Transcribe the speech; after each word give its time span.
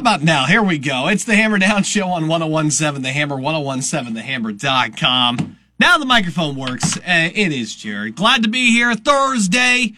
About 0.00 0.22
now? 0.22 0.46
Here 0.46 0.62
we 0.62 0.78
go. 0.78 1.08
It's 1.08 1.24
the 1.24 1.36
Hammer 1.36 1.58
Down 1.58 1.82
Show 1.82 2.08
on 2.08 2.26
1017 2.26 3.02
The 3.02 3.12
Hammer, 3.12 3.36
1017thehammer.com. 3.36 5.58
Now 5.78 5.98
the 5.98 6.06
microphone 6.06 6.56
works. 6.56 6.96
Uh, 6.96 7.28
it 7.34 7.52
is 7.52 7.76
Jared. 7.76 8.16
Glad 8.16 8.42
to 8.44 8.48
be 8.48 8.72
here 8.72 8.94
Thursday. 8.94 9.92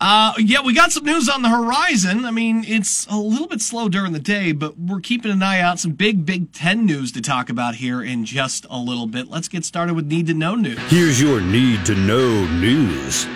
Uh, 0.00 0.32
yeah, 0.38 0.60
we 0.64 0.74
got 0.74 0.92
some 0.92 1.04
news 1.04 1.28
on 1.28 1.42
the 1.42 1.48
horizon. 1.48 2.24
I 2.24 2.30
mean, 2.30 2.62
it's 2.68 3.04
a 3.08 3.16
little 3.16 3.48
bit 3.48 3.60
slow 3.60 3.88
during 3.88 4.12
the 4.12 4.20
day, 4.20 4.52
but 4.52 4.78
we're 4.78 5.00
keeping 5.00 5.32
an 5.32 5.42
eye 5.42 5.58
out. 5.60 5.80
Some 5.80 5.90
big 5.92 6.24
Big 6.24 6.52
Ten 6.52 6.86
news 6.86 7.10
to 7.12 7.20
talk 7.20 7.50
about 7.50 7.74
here 7.74 8.00
in 8.00 8.24
just 8.24 8.64
a 8.70 8.78
little 8.78 9.08
bit. 9.08 9.28
Let's 9.28 9.48
get 9.48 9.64
started 9.64 9.94
with 9.94 10.06
Need 10.06 10.28
to 10.28 10.34
Know 10.34 10.54
news. 10.54 10.78
Here's 10.88 11.20
your 11.20 11.40
Need 11.40 11.84
to 11.86 11.96
Know 11.96 12.46
news. 12.60 13.26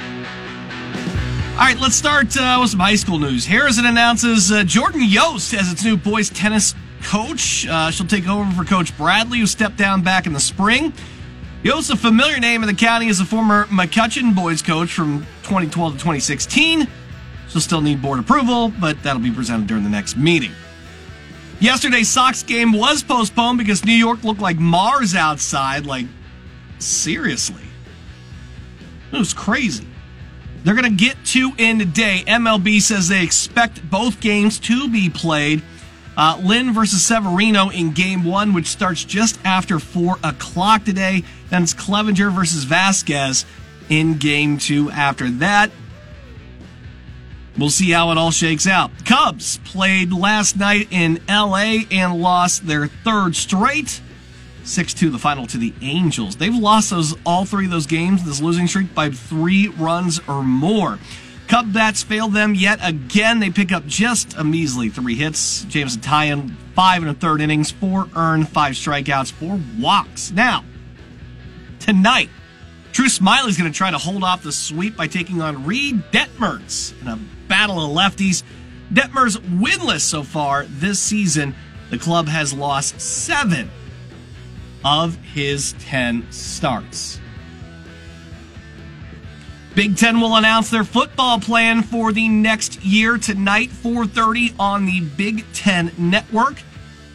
All 1.52 1.58
right, 1.58 1.78
let's 1.78 1.94
start 1.94 2.34
uh, 2.38 2.58
with 2.62 2.70
some 2.70 2.80
high 2.80 2.94
school 2.94 3.18
news. 3.18 3.44
Harrison 3.44 3.84
announces 3.84 4.50
uh, 4.50 4.64
Jordan 4.64 5.02
Yost 5.04 5.52
as 5.52 5.70
its 5.70 5.84
new 5.84 5.98
boys 5.98 6.30
tennis 6.30 6.74
coach. 7.02 7.66
Uh, 7.66 7.90
she'll 7.90 8.06
take 8.06 8.26
over 8.26 8.50
for 8.52 8.64
Coach 8.64 8.96
Bradley, 8.96 9.40
who 9.40 9.46
stepped 9.46 9.76
down 9.76 10.02
back 10.02 10.26
in 10.26 10.32
the 10.32 10.40
spring. 10.40 10.94
Yost, 11.62 11.90
a 11.90 11.96
familiar 11.96 12.40
name 12.40 12.62
in 12.62 12.68
the 12.68 12.74
county, 12.74 13.08
is 13.08 13.20
a 13.20 13.26
former 13.26 13.66
McCutcheon 13.66 14.34
boys 14.34 14.62
coach 14.62 14.94
from 14.94 15.26
2012 15.42 15.92
to 15.92 15.98
2016. 15.98 16.88
She'll 17.50 17.60
still 17.60 17.82
need 17.82 18.00
board 18.00 18.18
approval, 18.18 18.72
but 18.80 19.00
that'll 19.02 19.20
be 19.20 19.30
presented 19.30 19.66
during 19.66 19.84
the 19.84 19.90
next 19.90 20.16
meeting. 20.16 20.52
Yesterday's 21.60 22.08
Sox 22.08 22.42
game 22.42 22.72
was 22.72 23.02
postponed 23.02 23.58
because 23.58 23.84
New 23.84 23.92
York 23.92 24.24
looked 24.24 24.40
like 24.40 24.56
Mars 24.56 25.14
outside. 25.14 25.84
Like, 25.84 26.06
seriously. 26.78 27.62
It 29.12 29.18
was 29.18 29.34
crazy. 29.34 29.86
They're 30.64 30.74
going 30.74 30.96
to 30.96 31.04
get 31.04 31.16
two 31.24 31.52
in 31.58 31.78
today. 31.78 32.22
MLB 32.26 32.80
says 32.80 33.08
they 33.08 33.22
expect 33.22 33.88
both 33.90 34.20
games 34.20 34.58
to 34.60 34.88
be 34.88 35.10
played. 35.10 35.62
Uh, 36.16 36.38
Lynn 36.42 36.72
versus 36.72 37.04
Severino 37.04 37.70
in 37.70 37.92
game 37.92 38.24
one, 38.24 38.52
which 38.52 38.66
starts 38.66 39.02
just 39.02 39.38
after 39.44 39.78
4 39.78 40.18
o'clock 40.22 40.84
today. 40.84 41.24
Then 41.48 41.62
it's 41.62 41.74
Clevinger 41.74 42.32
versus 42.32 42.64
Vasquez 42.64 43.44
in 43.88 44.18
game 44.18 44.58
two 44.58 44.90
after 44.90 45.30
that. 45.30 45.70
We'll 47.58 47.70
see 47.70 47.90
how 47.90 48.10
it 48.12 48.18
all 48.18 48.30
shakes 48.30 48.66
out. 48.66 48.90
Cubs 49.04 49.58
played 49.64 50.12
last 50.12 50.56
night 50.56 50.88
in 50.90 51.20
LA 51.28 51.80
and 51.90 52.20
lost 52.20 52.66
their 52.66 52.86
third 52.86 53.36
straight. 53.36 54.00
6 54.64 54.94
2 54.94 55.10
the 55.10 55.18
final 55.18 55.46
to 55.46 55.58
the 55.58 55.72
Angels. 55.82 56.36
They've 56.36 56.54
lost 56.54 56.90
those 56.90 57.14
all 57.24 57.44
three 57.44 57.66
of 57.66 57.70
those 57.70 57.86
games, 57.86 58.24
this 58.24 58.40
losing 58.40 58.66
streak, 58.66 58.94
by 58.94 59.10
three 59.10 59.68
runs 59.68 60.20
or 60.28 60.42
more. 60.42 60.98
Cub 61.48 61.72
bats 61.72 62.02
failed 62.02 62.32
them 62.32 62.54
yet 62.54 62.78
again. 62.82 63.40
They 63.40 63.50
pick 63.50 63.72
up 63.72 63.86
just 63.86 64.36
a 64.36 64.44
measly 64.44 64.88
three 64.88 65.16
hits. 65.16 65.64
Jameson 65.64 66.00
Taillon, 66.00 66.54
five 66.74 67.02
and 67.02 67.10
a 67.10 67.14
third 67.14 67.40
innings, 67.40 67.70
four 67.70 68.08
earned, 68.16 68.48
five 68.48 68.72
strikeouts, 68.72 69.32
four 69.32 69.60
walks. 69.78 70.30
Now, 70.30 70.64
tonight, 71.78 72.30
Drew 72.92 73.08
Smyly's 73.08 73.58
going 73.58 73.70
to 73.70 73.76
try 73.76 73.90
to 73.90 73.98
hold 73.98 74.24
off 74.24 74.42
the 74.42 74.52
sweep 74.52 74.96
by 74.96 75.08
taking 75.08 75.42
on 75.42 75.66
Reid 75.66 76.02
Detmers 76.10 76.98
in 77.02 77.08
a 77.08 77.18
battle 77.48 77.84
of 77.84 77.90
lefties. 77.96 78.42
Detmers 78.92 79.36
winless 79.58 80.00
so 80.00 80.22
far 80.22 80.64
this 80.66 81.00
season. 81.00 81.54
The 81.90 81.98
club 81.98 82.28
has 82.28 82.54
lost 82.54 83.00
seven 83.00 83.70
of 84.84 85.16
his 85.16 85.74
10 85.80 86.30
starts. 86.30 87.20
Big 89.74 89.96
10 89.96 90.20
will 90.20 90.36
announce 90.36 90.68
their 90.68 90.84
football 90.84 91.40
plan 91.40 91.82
for 91.82 92.12
the 92.12 92.28
next 92.28 92.84
year 92.84 93.16
tonight 93.16 93.70
4:30 93.70 94.52
on 94.58 94.84
the 94.84 95.00
Big 95.00 95.44
10 95.54 95.92
network. 95.96 96.62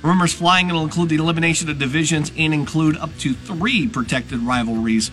Rumors 0.02 0.34
flying 0.34 0.70
it'll 0.70 0.84
include 0.84 1.10
the 1.10 1.18
elimination 1.18 1.70
of 1.70 1.78
divisions 1.78 2.32
and 2.38 2.54
include 2.54 2.98
up 2.98 3.16
to 3.20 3.34
3 3.34 3.88
protected 3.88 4.40
rivalries 4.40 5.12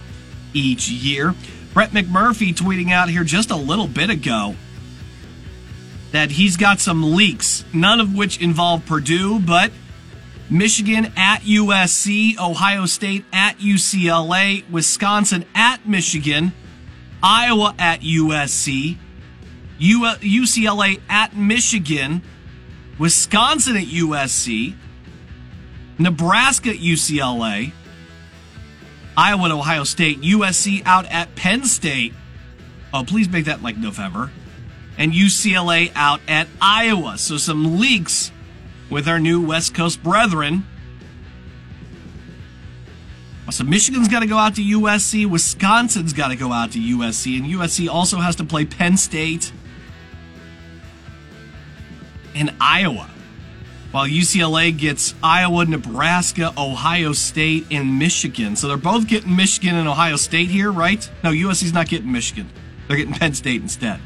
each 0.54 0.88
year. 0.88 1.34
Brett 1.74 1.90
McMurphy 1.90 2.54
tweeting 2.54 2.92
out 2.92 3.10
here 3.10 3.24
just 3.24 3.50
a 3.50 3.56
little 3.56 3.88
bit 3.88 4.08
ago 4.08 4.54
that 6.12 6.30
he's 6.30 6.56
got 6.56 6.78
some 6.80 7.14
leaks, 7.14 7.64
none 7.72 8.00
of 8.00 8.14
which 8.14 8.40
involve 8.40 8.86
Purdue, 8.86 9.40
but 9.40 9.72
Michigan 10.50 11.06
at 11.16 11.40
USC, 11.40 12.38
Ohio 12.38 12.86
State 12.86 13.24
at 13.32 13.58
UCLA, 13.58 14.68
Wisconsin 14.70 15.44
at 15.54 15.88
Michigan, 15.88 16.52
Iowa 17.22 17.74
at 17.78 18.00
USC, 18.00 18.98
UCLA 19.78 21.00
at 21.08 21.34
Michigan, 21.34 22.22
Wisconsin 22.98 23.76
at 23.76 23.86
USC, 23.86 24.74
Nebraska 25.98 26.70
at 26.70 26.76
UCLA, 26.76 27.72
Iowa 29.16 29.44
at 29.44 29.50
Ohio 29.50 29.84
State, 29.84 30.20
USC 30.20 30.82
out 30.84 31.06
at 31.06 31.34
Penn 31.36 31.64
State. 31.64 32.12
Oh, 32.92 33.04
please 33.04 33.28
make 33.28 33.46
that 33.46 33.62
like 33.62 33.76
November. 33.76 34.30
And 34.98 35.12
UCLA 35.12 35.90
out 35.96 36.20
at 36.28 36.46
Iowa. 36.60 37.18
So 37.18 37.36
some 37.36 37.80
leaks 37.80 38.30
with 38.94 39.08
our 39.08 39.18
new 39.18 39.44
West 39.44 39.74
Coast 39.74 40.00
brethren. 40.04 40.64
So 43.50 43.64
Michigan's 43.64 44.06
got 44.06 44.20
to 44.20 44.26
go 44.26 44.38
out 44.38 44.54
to 44.54 44.62
USC, 44.62 45.28
Wisconsin's 45.28 46.12
got 46.12 46.28
to 46.28 46.36
go 46.36 46.52
out 46.52 46.70
to 46.72 46.78
USC, 46.78 47.38
and 47.38 47.46
USC 47.46 47.88
also 47.88 48.18
has 48.18 48.36
to 48.36 48.44
play 48.44 48.64
Penn 48.64 48.96
State 48.96 49.52
and 52.36 52.54
Iowa. 52.60 53.10
While 53.90 54.06
UCLA 54.06 54.76
gets 54.76 55.14
Iowa, 55.24 55.64
Nebraska, 55.64 56.52
Ohio 56.56 57.12
State, 57.12 57.66
and 57.72 57.98
Michigan. 57.98 58.54
So 58.54 58.68
they're 58.68 58.76
both 58.76 59.08
getting 59.08 59.34
Michigan 59.34 59.74
and 59.74 59.88
Ohio 59.88 60.14
State 60.14 60.50
here, 60.50 60.70
right? 60.70 61.08
No, 61.24 61.30
USC's 61.30 61.72
not 61.72 61.88
getting 61.88 62.12
Michigan. 62.12 62.48
They're 62.86 62.96
getting 62.96 63.14
Penn 63.14 63.34
State 63.34 63.60
instead. 63.60 63.98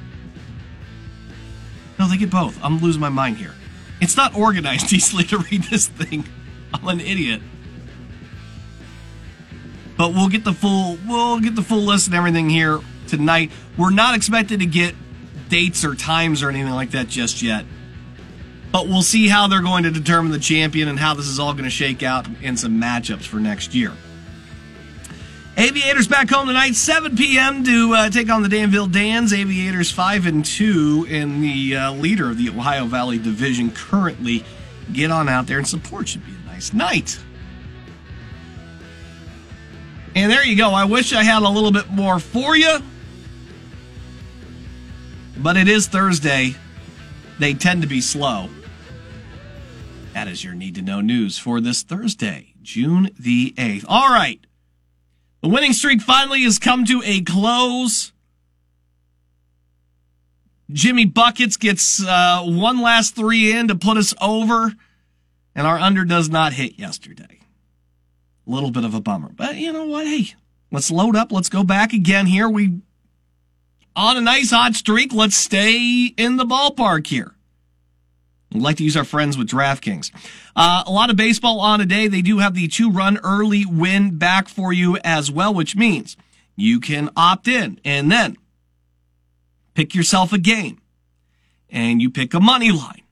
No, 1.99 2.09
they 2.09 2.17
get 2.17 2.31
both. 2.31 2.59
I'm 2.63 2.79
losing 2.79 3.03
my 3.03 3.11
mind 3.11 3.37
here. 3.37 3.55
It's 4.01 4.17
not 4.17 4.37
organized 4.37 4.93
easily 4.93 5.25
to 5.25 5.39
read 5.39 5.65
this 5.65 5.89
thing. 5.89 6.25
I'm 6.73 6.89
an 6.89 7.01
idiot. 7.01 7.41
But 9.97 10.15
we'll 10.15 10.29
get 10.29 10.45
the 10.45 10.53
full 10.53 10.99
we'll 11.07 11.41
get 11.41 11.57
the 11.57 11.63
full 11.63 11.81
list 11.81 12.07
and 12.07 12.15
everything 12.15 12.49
here 12.49 12.79
tonight. 13.09 13.51
We're 13.77 13.91
not 13.91 14.15
expected 14.15 14.61
to 14.61 14.67
get 14.67 14.95
dates 15.49 15.85
or 15.85 15.95
times 15.95 16.43
or 16.43 16.51
anything 16.51 16.73
like 16.73 16.93
that 16.93 17.09
just 17.09 17.43
yet. 17.43 17.65
But 18.71 18.87
we'll 18.87 19.03
see 19.03 19.29
how 19.29 19.49
they're 19.49 19.63
going 19.63 19.85
to 19.85 19.91
determine 19.91 20.31
the 20.31 20.39
champion 20.39 20.89
and 20.89 20.99
how 20.99 21.15
this 21.15 21.27
is 21.27 21.39
all 21.41 21.53
going 21.53 21.65
to 21.65 21.71
shake 21.71 22.03
out 22.03 22.29
in 22.43 22.57
some 22.57 22.81
matchups 22.81 23.23
for 23.25 23.39
next 23.39 23.75
year. 23.75 23.93
Aviators 25.59 26.07
back 26.07 26.31
home 26.31 26.47
tonight, 26.47 26.77
7 26.77 27.17
p.m. 27.17 27.65
to 27.65 27.93
uh, 27.93 28.11
take 28.11 28.31
on 28.31 28.43
the 28.43 28.49
Danville 28.49 28.87
Dans. 28.87 29.33
Aviators 29.33 29.91
5 29.91 30.27
and 30.27 30.45
2 30.45 31.07
in 31.11 31.41
the 31.41 31.77
uh, 31.77 31.93
leader 31.95 32.31
of 32.31 32.39
the 32.39 32.49
Ohio 32.49 32.85
Valley 32.85 33.19
Division 33.19 33.73
currently. 33.73 34.45
Get 34.93 35.11
on 35.11 35.29
out 35.29 35.49
there 35.49 35.59
and 35.59 35.67
support. 35.67 36.07
Should 36.07 36.25
be 36.25 36.31
a 36.31 36.47
nice 36.47 36.73
night. 36.73 37.19
And 40.15 40.31
there 40.31 40.45
you 40.45 40.57
go. 40.57 40.71
I 40.71 40.85
wish 40.85 41.13
I 41.13 41.25
had 41.25 41.43
a 41.43 41.49
little 41.49 41.73
bit 41.73 41.91
more 41.91 42.21
for 42.21 42.57
you. 42.57 42.79
But 45.39 45.57
it 45.57 45.67
is 45.67 45.89
Thursday. 45.89 46.55
They 47.41 47.55
tend 47.55 47.83
to 47.83 47.89
be 47.89 48.01
slow. 48.01 48.49
That 50.15 50.29
is 50.29 50.45
your 50.45 50.55
need 50.55 50.77
to 50.77 50.83
know 50.83 51.01
news 51.01 51.37
for 51.37 51.61
this 51.61 51.83
Thursday, 51.83 52.55
June 52.63 53.11
the 53.19 53.55
8th. 53.57 53.85
All 53.89 54.11
right. 54.11 54.41
The 55.41 55.49
winning 55.49 55.73
streak 55.73 56.01
finally 56.01 56.43
has 56.43 56.59
come 56.59 56.85
to 56.87 57.03
a 57.05 57.21
close. 57.23 58.13
Jimmy 60.71 61.07
Buckets 61.07 61.57
gets 61.57 62.05
uh, 62.05 62.43
one 62.45 62.81
last 62.81 63.15
three 63.15 63.53
in 63.53 63.69
to 63.69 63.75
put 63.75 63.97
us 63.97 64.13
over, 64.21 64.73
and 65.55 65.67
our 65.67 65.79
under 65.79 66.05
does 66.05 66.29
not 66.29 66.53
hit 66.53 66.79
yesterday. 66.79 67.41
A 68.47 68.51
little 68.51 68.71
bit 68.71 68.85
of 68.85 68.95
a 68.95 69.01
bummer. 69.01 69.31
But 69.35 69.57
you 69.57 69.73
know 69.73 69.87
what? 69.87 70.07
Hey, 70.07 70.35
let's 70.71 70.91
load 70.91 71.17
up. 71.17 71.33
Let's 71.33 71.49
go 71.49 71.63
back 71.63 71.93
again 71.93 72.27
here. 72.27 72.49
We 72.49 72.81
on 73.95 74.17
a 74.17 74.21
nice 74.21 74.51
hot 74.51 74.75
streak. 74.75 75.13
Let's 75.13 75.37
stay 75.37 76.13
in 76.17 76.37
the 76.37 76.45
ballpark 76.45 77.07
here. 77.07 77.35
We'd 78.53 78.63
like 78.63 78.77
to 78.79 78.85
use 78.85 78.97
our 78.97 79.05
friends 79.05 79.37
with 79.37 79.49
DraftKings. 79.49 80.11
Uh, 80.57 80.85
a 80.87 80.91
lot 80.91 81.11
of 81.11 81.17
baseball 81.17 81.61
on 81.61 81.81
today. 81.81 82.09
They 82.09 82.23
do 82.23 82.39
have 82.39 82.55
the 82.55 82.67
two 82.69 82.91
run 82.91 83.19
early 83.23 83.67
win 83.67 84.17
back 84.17 84.49
for 84.49 84.73
you 84.73 84.97
as 85.05 85.31
well, 85.31 85.53
which 85.53 85.77
means 85.77 86.17
you 86.57 86.81
can 86.81 87.11
opt 87.15 87.47
in 87.47 87.79
and 87.85 88.11
then 88.11 88.37
pick 89.75 89.95
yourself 89.95 90.33
a 90.33 90.39
game 90.39 90.81
and 91.69 92.01
you 92.01 92.11
pick 92.11 92.33
a 92.33 92.41
money 92.41 92.73
line 92.73 93.03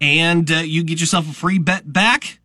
and 0.00 0.50
uh, 0.50 0.56
you 0.56 0.84
get 0.84 1.00
yourself 1.00 1.28
a 1.28 1.34
free 1.34 1.58
bet 1.58 1.92
back. 1.92 2.38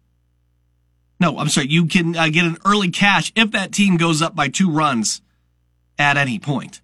No, 1.19 1.38
I'm 1.38 1.50
sorry. 1.50 1.69
You 1.69 1.86
can 1.86 2.16
uh, 2.16 2.30
get 2.30 2.46
an 2.46 2.58
early 2.66 2.90
cash 2.90 3.31
if 3.36 3.51
that 3.51 3.72
team 3.72 3.98
goes 3.98 4.22
up 4.22 4.36
by 4.36 4.50
two 4.50 4.69
runs 4.69 5.22
at 5.98 6.18
any 6.18 6.40
point. 6.40 6.81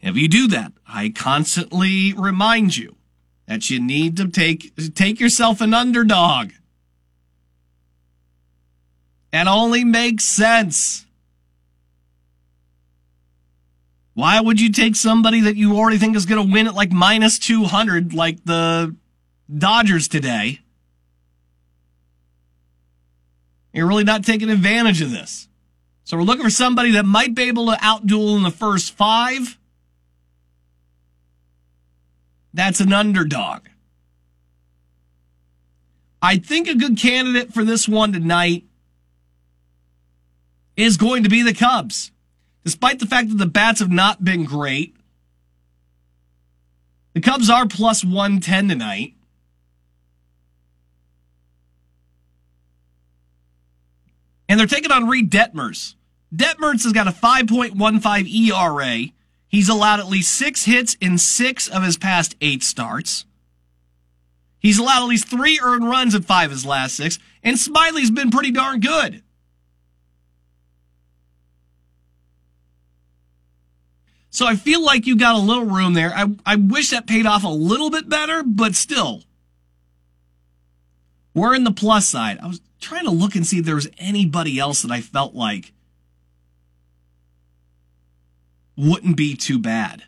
If 0.00 0.16
you 0.16 0.28
do 0.28 0.46
that, 0.48 0.72
I 0.86 1.08
constantly 1.08 2.12
remind 2.12 2.76
you 2.76 2.95
that 3.46 3.70
you 3.70 3.80
need 3.80 4.16
to 4.16 4.28
take 4.28 4.72
take 4.94 5.20
yourself 5.20 5.60
an 5.60 5.72
underdog. 5.72 6.52
It 9.32 9.46
only 9.46 9.84
makes 9.84 10.24
sense. 10.24 11.04
Why 14.14 14.40
would 14.40 14.60
you 14.60 14.72
take 14.72 14.96
somebody 14.96 15.40
that 15.42 15.56
you 15.56 15.76
already 15.76 15.98
think 15.98 16.16
is 16.16 16.24
going 16.24 16.46
to 16.46 16.52
win 16.52 16.66
at 16.66 16.74
like 16.74 16.90
minus 16.90 17.38
200 17.38 18.14
like 18.14 18.42
the 18.44 18.96
Dodgers 19.54 20.08
today? 20.08 20.60
You're 23.74 23.86
really 23.86 24.04
not 24.04 24.24
taking 24.24 24.48
advantage 24.48 25.02
of 25.02 25.10
this. 25.10 25.48
So 26.04 26.16
we're 26.16 26.22
looking 26.22 26.44
for 26.44 26.50
somebody 26.50 26.92
that 26.92 27.04
might 27.04 27.34
be 27.34 27.42
able 27.42 27.66
to 27.66 27.76
outduel 27.76 28.38
in 28.38 28.42
the 28.42 28.50
first 28.50 28.92
five. 28.92 29.58
That's 32.56 32.80
an 32.80 32.90
underdog. 32.90 33.66
I 36.22 36.38
think 36.38 36.68
a 36.68 36.74
good 36.74 36.96
candidate 36.96 37.52
for 37.52 37.64
this 37.64 37.86
one 37.86 38.14
tonight 38.14 38.64
is 40.74 40.96
going 40.96 41.24
to 41.24 41.28
be 41.28 41.42
the 41.42 41.52
Cubs. 41.52 42.12
Despite 42.64 42.98
the 42.98 43.06
fact 43.06 43.28
that 43.28 43.36
the 43.36 43.44
bats 43.44 43.80
have 43.80 43.90
not 43.90 44.24
been 44.24 44.44
great, 44.44 44.96
the 47.12 47.20
Cubs 47.20 47.50
are 47.50 47.66
plus 47.66 48.02
110 48.02 48.68
tonight. 48.68 49.12
And 54.48 54.58
they're 54.58 54.66
taking 54.66 54.92
on 54.92 55.08
Reid 55.08 55.30
Detmers. 55.30 55.94
Detmers 56.34 56.84
has 56.84 56.94
got 56.94 57.06
a 57.06 57.10
5.15 57.10 58.48
ERA. 58.48 59.12
He's 59.56 59.70
allowed 59.70 60.00
at 60.00 60.08
least 60.08 60.34
six 60.34 60.66
hits 60.66 60.98
in 61.00 61.16
six 61.16 61.66
of 61.66 61.82
his 61.82 61.96
past 61.96 62.36
eight 62.42 62.62
starts. 62.62 63.24
He's 64.58 64.78
allowed 64.78 65.04
at 65.04 65.08
least 65.08 65.28
three 65.28 65.58
earned 65.62 65.88
runs 65.88 66.14
in 66.14 66.20
five 66.20 66.50
of 66.50 66.50
his 66.50 66.66
last 66.66 66.94
six, 66.94 67.18
and 67.42 67.58
Smyly's 67.58 68.10
been 68.10 68.30
pretty 68.30 68.50
darn 68.50 68.80
good. 68.80 69.22
So 74.28 74.46
I 74.46 74.56
feel 74.56 74.84
like 74.84 75.06
you 75.06 75.16
got 75.16 75.36
a 75.36 75.38
little 75.38 75.64
room 75.64 75.94
there. 75.94 76.12
I, 76.14 76.26
I 76.44 76.56
wish 76.56 76.90
that 76.90 77.06
paid 77.06 77.24
off 77.24 77.42
a 77.42 77.48
little 77.48 77.88
bit 77.88 78.10
better, 78.10 78.42
but 78.42 78.74
still. 78.74 79.22
We're 81.32 81.54
in 81.54 81.64
the 81.64 81.72
plus 81.72 82.06
side. 82.06 82.40
I 82.42 82.46
was 82.46 82.60
trying 82.78 83.06
to 83.06 83.10
look 83.10 83.34
and 83.34 83.46
see 83.46 83.60
if 83.60 83.64
there 83.64 83.76
was 83.76 83.88
anybody 83.96 84.58
else 84.58 84.82
that 84.82 84.90
I 84.90 85.00
felt 85.00 85.34
like 85.34 85.72
wouldn't 88.76 89.16
be 89.16 89.34
too 89.34 89.58
bad. 89.58 90.04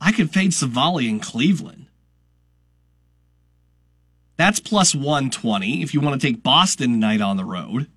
I 0.00 0.12
could 0.12 0.30
fade 0.30 0.52
Civale 0.54 1.08
in 1.08 1.20
Cleveland. 1.20 1.86
That's 4.36 4.60
plus 4.60 4.94
120 4.94 5.82
if 5.82 5.92
you 5.92 6.00
want 6.00 6.20
to 6.20 6.26
take 6.26 6.42
Boston 6.42 6.92
tonight 6.92 7.20
on 7.20 7.36
the 7.36 7.44
road. 7.44 7.88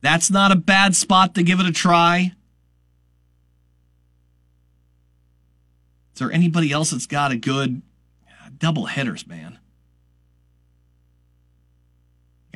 That's 0.00 0.30
not 0.30 0.52
a 0.52 0.56
bad 0.56 0.96
spot 0.96 1.34
to 1.34 1.42
give 1.42 1.60
it 1.60 1.66
a 1.66 1.72
try. 1.72 2.32
Is 6.14 6.20
there 6.20 6.32
anybody 6.32 6.72
else 6.72 6.90
that's 6.90 7.06
got 7.06 7.32
a 7.32 7.36
good 7.36 7.82
ah, 8.26 8.48
double 8.56 8.86
hitters, 8.86 9.26
man? 9.26 9.58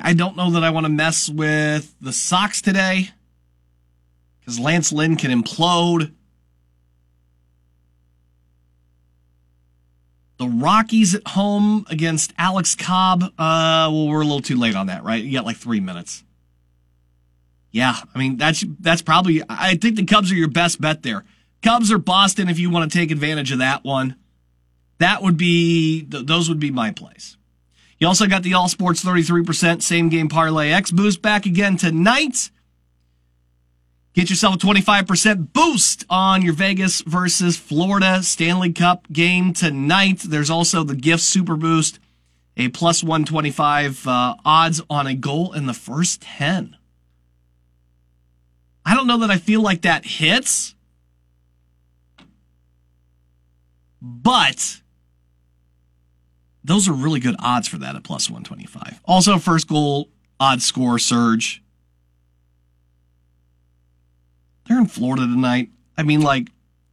I 0.00 0.14
don't 0.14 0.36
know 0.36 0.50
that 0.52 0.64
I 0.64 0.70
want 0.70 0.86
to 0.86 0.90
mess 0.90 1.28
with 1.28 1.94
the 2.00 2.12
Sox 2.12 2.62
today 2.62 3.10
because 4.42 4.58
Lance 4.58 4.92
Lynn 4.92 5.16
can 5.16 5.30
implode. 5.30 6.12
The 10.38 10.48
Rockies 10.48 11.14
at 11.14 11.26
home 11.28 11.86
against 11.88 12.32
Alex 12.36 12.74
Cobb. 12.74 13.22
Uh, 13.22 13.30
well, 13.38 14.08
we're 14.08 14.22
a 14.22 14.24
little 14.24 14.40
too 14.40 14.56
late 14.56 14.74
on 14.74 14.88
that, 14.88 15.04
right? 15.04 15.22
You 15.22 15.32
got 15.32 15.46
like 15.46 15.56
three 15.56 15.78
minutes. 15.78 16.24
Yeah, 17.70 17.94
I 18.14 18.18
mean 18.18 18.36
that's 18.36 18.64
that's 18.80 19.02
probably. 19.02 19.42
I 19.48 19.76
think 19.76 19.96
the 19.96 20.04
Cubs 20.04 20.32
are 20.32 20.34
your 20.34 20.48
best 20.48 20.80
bet 20.80 21.02
there. 21.02 21.24
Cubs 21.62 21.92
or 21.92 21.98
Boston, 21.98 22.48
if 22.48 22.58
you 22.58 22.70
want 22.70 22.90
to 22.90 22.98
take 22.98 23.10
advantage 23.10 23.52
of 23.52 23.58
that 23.58 23.84
one, 23.84 24.16
that 24.98 25.22
would 25.22 25.36
be 25.36 26.02
those 26.02 26.48
would 26.48 26.60
be 26.60 26.70
my 26.70 26.90
place. 26.90 27.36
You 27.98 28.08
also 28.08 28.26
got 28.26 28.42
the 28.42 28.54
All 28.54 28.68
Sports 28.68 29.04
33% 29.04 29.80
same 29.80 30.08
game 30.08 30.28
parlay 30.28 30.70
X 30.72 30.90
boost 30.90 31.22
back 31.22 31.46
again 31.46 31.76
tonight. 31.76 32.50
Get 34.14 34.28
yourself 34.28 34.56
a 34.56 34.58
25% 34.58 35.54
boost 35.54 36.04
on 36.10 36.42
your 36.42 36.52
Vegas 36.52 37.00
versus 37.00 37.56
Florida 37.56 38.22
Stanley 38.22 38.70
Cup 38.70 39.10
game 39.10 39.54
tonight. 39.54 40.20
There's 40.20 40.50
also 40.50 40.84
the 40.84 40.94
gift 40.94 41.22
super 41.22 41.56
boost, 41.56 41.98
a 42.56 42.68
plus 42.68 43.02
125 43.02 44.06
uh, 44.06 44.34
odds 44.44 44.82
on 44.90 45.06
a 45.06 45.14
goal 45.14 45.54
in 45.54 45.64
the 45.64 45.72
first 45.72 46.20
10. 46.20 46.76
I 48.84 48.94
don't 48.94 49.06
know 49.06 49.18
that 49.18 49.30
I 49.30 49.38
feel 49.38 49.62
like 49.62 49.82
that 49.82 50.04
hits, 50.04 50.74
but 54.02 54.82
those 56.62 56.86
are 56.86 56.92
really 56.92 57.20
good 57.20 57.36
odds 57.38 57.66
for 57.66 57.78
that 57.78 57.96
at 57.96 58.04
plus 58.04 58.28
125. 58.28 59.00
Also, 59.06 59.38
first 59.38 59.68
goal 59.68 60.10
odd 60.38 60.60
score 60.60 60.98
surge 60.98 61.61
they're 64.66 64.78
in 64.78 64.86
Florida 64.86 65.22
tonight. 65.22 65.70
I 65.96 66.02
mean, 66.02 66.22
like, 66.22 66.48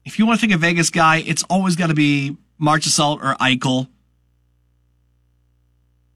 if 0.06 0.20
you 0.20 0.26
want 0.26 0.40
to 0.40 0.48
take 0.48 0.56
a 0.56 0.58
Vegas 0.58 0.90
guy, 0.90 1.18
it's 1.18 1.44
always 1.44 1.76
got 1.76 1.88
to 1.88 1.94
be 1.94 2.38
Marchessault 2.60 3.22
or 3.24 3.36
Eichel. 3.36 3.88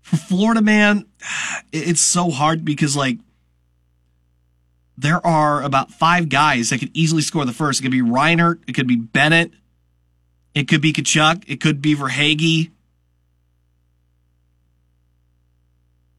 For 0.02 0.18
Florida, 0.18 0.62
man, 0.62 1.06
it's 1.72 2.02
so 2.02 2.30
hard 2.30 2.66
because, 2.66 2.96
like, 2.96 3.20
there 4.98 5.26
are 5.26 5.64
about 5.64 5.92
five 5.92 6.30
guys 6.30 6.70
that 6.70 6.80
could 6.80 6.92
easily 6.94 7.22
score 7.22 7.46
the 7.46 7.54
first. 7.54 7.80
It 7.80 7.84
could 7.84 7.92
be 7.92 8.02
Reinhart. 8.02 8.62
It 8.68 8.74
could 8.74 8.88
be 8.88 8.96
Bennett. 8.96 9.52
It 10.54 10.68
could 10.68 10.82
be 10.82 10.94
Tkachuk. 10.94 11.44
It 11.48 11.62
could 11.62 11.82
be 11.82 11.96
Verhaeghe. 11.96 12.70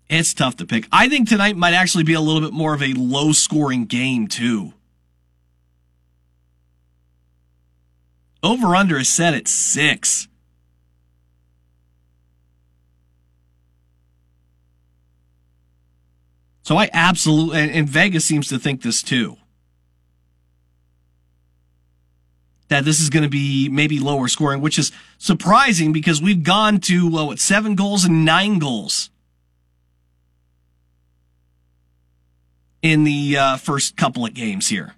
It's 0.08 0.34
tough 0.34 0.56
to 0.56 0.66
pick. 0.66 0.86
I 0.92 1.08
think 1.08 1.28
tonight 1.28 1.56
might 1.56 1.72
actually 1.72 2.04
be 2.04 2.12
a 2.14 2.20
little 2.20 2.40
bit 2.40 2.52
more 2.52 2.74
of 2.74 2.82
a 2.82 2.92
low 2.92 3.32
scoring 3.32 3.84
game, 3.86 4.26
too. 4.26 4.74
Over 8.44 8.76
under 8.76 8.98
is 8.98 9.08
set 9.08 9.32
at 9.32 9.48
six. 9.48 10.28
So 16.62 16.76
I 16.76 16.90
absolutely, 16.92 17.70
and, 17.70 17.88
Vegas 17.88 18.26
seems 18.26 18.48
to 18.48 18.58
think 18.58 18.82
this 18.82 19.02
too. 19.02 19.36
That 22.68 22.84
this 22.84 23.00
is 23.00 23.08
going 23.08 23.22
to 23.22 23.30
be 23.30 23.70
maybe 23.70 23.98
lower 23.98 24.28
scoring, 24.28 24.60
which 24.60 24.78
is 24.78 24.92
surprising 25.16 25.92
because 25.94 26.20
we've 26.20 26.42
gone 26.42 26.80
to, 26.80 27.10
well, 27.10 27.28
what, 27.28 27.38
seven 27.38 27.74
goals 27.74 28.04
and 28.04 28.26
nine 28.26 28.58
goals 28.58 29.08
in 32.82 33.04
the 33.04 33.38
uh, 33.38 33.56
first 33.56 33.96
couple 33.96 34.26
of 34.26 34.34
games 34.34 34.68
here. 34.68 34.94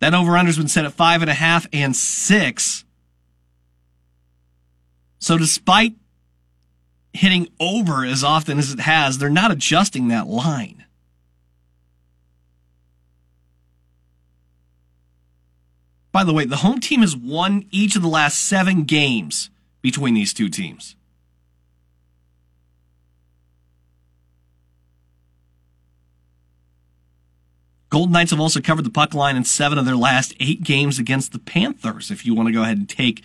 That 0.00 0.14
over 0.14 0.36
under's 0.36 0.58
been 0.58 0.68
set 0.68 0.84
at 0.84 0.92
five 0.92 1.22
and 1.22 1.30
a 1.30 1.34
half 1.34 1.66
and 1.72 1.96
six. 1.96 2.84
So 5.18 5.38
despite 5.38 5.94
hitting 7.12 7.48
over 7.58 8.04
as 8.04 8.22
often 8.22 8.58
as 8.58 8.72
it 8.72 8.80
has, 8.80 9.18
they're 9.18 9.30
not 9.30 9.50
adjusting 9.50 10.08
that 10.08 10.26
line. 10.26 10.84
By 16.12 16.24
the 16.24 16.32
way, 16.32 16.46
the 16.46 16.56
home 16.56 16.80
team 16.80 17.02
has 17.02 17.14
won 17.14 17.66
each 17.70 17.94
of 17.94 18.02
the 18.02 18.08
last 18.08 18.38
seven 18.42 18.84
games 18.84 19.50
between 19.82 20.14
these 20.14 20.32
two 20.32 20.48
teams. 20.48 20.95
Golden 27.96 28.12
Knights 28.12 28.30
have 28.30 28.40
also 28.40 28.60
covered 28.60 28.84
the 28.84 28.90
puck 28.90 29.14
line 29.14 29.38
in 29.38 29.44
seven 29.44 29.78
of 29.78 29.86
their 29.86 29.96
last 29.96 30.34
eight 30.38 30.62
games 30.62 30.98
against 30.98 31.32
the 31.32 31.38
Panthers. 31.38 32.10
If 32.10 32.26
you 32.26 32.34
want 32.34 32.46
to 32.46 32.52
go 32.52 32.60
ahead 32.60 32.76
and 32.76 32.86
take 32.86 33.22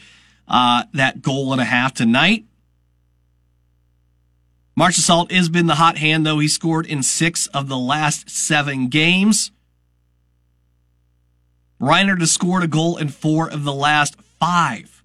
uh, 0.47 0.85
that 0.93 1.21
goal 1.21 1.51
and 1.51 1.59
a 1.59 1.65
half 1.65 1.93
tonight. 1.93 2.45
Marchessault 4.79 5.29
has 5.29 5.49
been 5.49 5.67
the 5.67 5.75
hot 5.75 5.97
hand, 5.97 6.25
though. 6.25 6.39
He 6.39 6.47
scored 6.47 6.85
in 6.85 7.03
six 7.03 7.47
of 7.47 7.67
the 7.67 7.77
last 7.77 8.29
seven 8.29 8.87
games. 8.87 9.51
Reinhart 11.77 12.21
has 12.21 12.31
scored 12.31 12.63
a 12.63 12.67
goal 12.67 12.95
in 12.95 13.09
four 13.09 13.49
of 13.49 13.65
the 13.65 13.73
last 13.73 14.15
five 14.39 15.03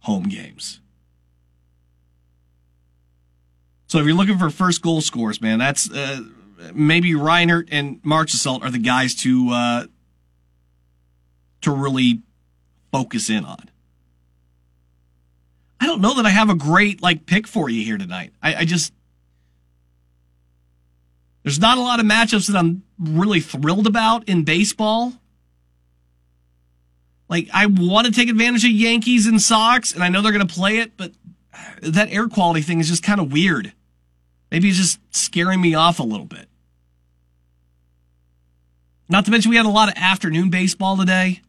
home 0.00 0.24
games. 0.24 0.80
So 3.86 3.98
if 3.98 4.04
you're 4.04 4.16
looking 4.16 4.36
for 4.36 4.50
first 4.50 4.82
goal 4.82 5.00
scores, 5.00 5.40
man, 5.40 5.60
that's 5.60 5.88
uh, 5.88 6.22
maybe 6.74 7.14
Reinhart 7.14 7.68
and 7.70 8.02
Marchessault 8.02 8.62
are 8.62 8.70
the 8.70 8.78
guys 8.78 9.14
to 9.16 9.50
uh, 9.50 9.86
to 11.62 11.70
really 11.70 12.22
focus 12.92 13.30
in 13.30 13.44
on. 13.44 13.70
I 15.80 15.86
don't 15.86 16.00
know 16.00 16.14
that 16.14 16.26
I 16.26 16.30
have 16.30 16.50
a 16.50 16.54
great 16.54 17.02
like 17.02 17.26
pick 17.26 17.46
for 17.46 17.68
you 17.68 17.82
here 17.84 17.98
tonight. 17.98 18.32
I, 18.42 18.56
I 18.56 18.64
just 18.64 18.92
there's 21.42 21.58
not 21.58 21.78
a 21.78 21.80
lot 21.80 22.00
of 22.00 22.06
matchups 22.06 22.48
that 22.48 22.56
I'm 22.56 22.82
really 22.98 23.40
thrilled 23.40 23.86
about 23.86 24.28
in 24.28 24.44
baseball. 24.44 25.14
Like 27.28 27.48
I 27.52 27.66
want 27.66 28.06
to 28.06 28.12
take 28.12 28.28
advantage 28.28 28.64
of 28.64 28.70
Yankees 28.70 29.26
and 29.26 29.40
Sox, 29.40 29.94
and 29.94 30.02
I 30.02 30.08
know 30.08 30.20
they're 30.20 30.32
going 30.32 30.46
to 30.46 30.54
play 30.54 30.78
it, 30.78 30.96
but 30.96 31.12
that 31.80 32.10
air 32.10 32.28
quality 32.28 32.60
thing 32.60 32.80
is 32.80 32.88
just 32.88 33.02
kind 33.02 33.20
of 33.20 33.32
weird. 33.32 33.72
Maybe 34.50 34.68
it's 34.68 34.76
just 34.76 34.98
scaring 35.14 35.60
me 35.60 35.74
off 35.74 36.00
a 36.00 36.02
little 36.02 36.26
bit. 36.26 36.49
Not 39.10 39.24
to 39.24 39.32
mention 39.32 39.50
we 39.50 39.56
had 39.56 39.66
a 39.66 39.68
lot 39.68 39.88
of 39.88 39.94
afternoon 39.96 40.50
baseball 40.50 40.96
today. 40.96 41.42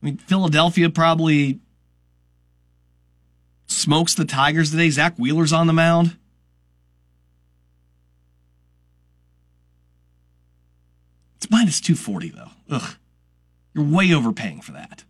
I 0.00 0.06
mean, 0.06 0.18
Philadelphia 0.18 0.88
probably 0.90 1.58
smokes 3.66 4.14
the 4.14 4.24
Tigers 4.24 4.70
today. 4.70 4.88
Zack 4.88 5.16
Wheeler's 5.16 5.52
on 5.52 5.66
the 5.66 5.72
mound. 5.72 6.16
It's 11.36 11.50
minus 11.50 11.80
240, 11.80 12.28
though. 12.28 12.50
Ugh. 12.70 12.94
You're 13.74 13.84
way 13.84 14.14
overpaying 14.14 14.60
for 14.60 14.72
that. 14.72 15.02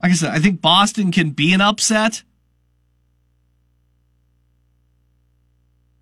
Like 0.00 0.12
I 0.12 0.14
said, 0.14 0.30
I 0.30 0.38
think 0.38 0.60
Boston 0.60 1.10
can 1.10 1.30
be 1.30 1.52
an 1.52 1.60
upset. 1.60 2.22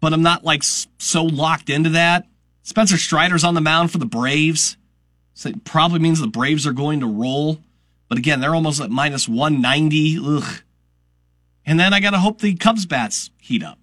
But 0.00 0.12
I'm 0.12 0.22
not 0.22 0.44
like 0.44 0.62
so 0.62 1.24
locked 1.24 1.70
into 1.70 1.90
that. 1.90 2.26
Spencer 2.62 2.98
Strider's 2.98 3.44
on 3.44 3.54
the 3.54 3.60
mound 3.60 3.92
for 3.92 3.98
the 3.98 4.06
Braves. 4.06 4.76
So 5.34 5.50
it 5.50 5.64
probably 5.64 5.98
means 5.98 6.20
the 6.20 6.26
Braves 6.26 6.66
are 6.66 6.72
going 6.72 7.00
to 7.00 7.06
roll. 7.06 7.60
But 8.08 8.18
again, 8.18 8.40
they're 8.40 8.54
almost 8.54 8.80
at 8.80 8.90
minus 8.90 9.28
190. 9.28 10.18
Ugh. 10.22 10.62
And 11.64 11.80
then 11.80 11.92
I 11.92 12.00
got 12.00 12.10
to 12.10 12.18
hope 12.18 12.40
the 12.40 12.54
Cubs 12.54 12.86
bats 12.86 13.30
heat 13.40 13.62
up. 13.62 13.78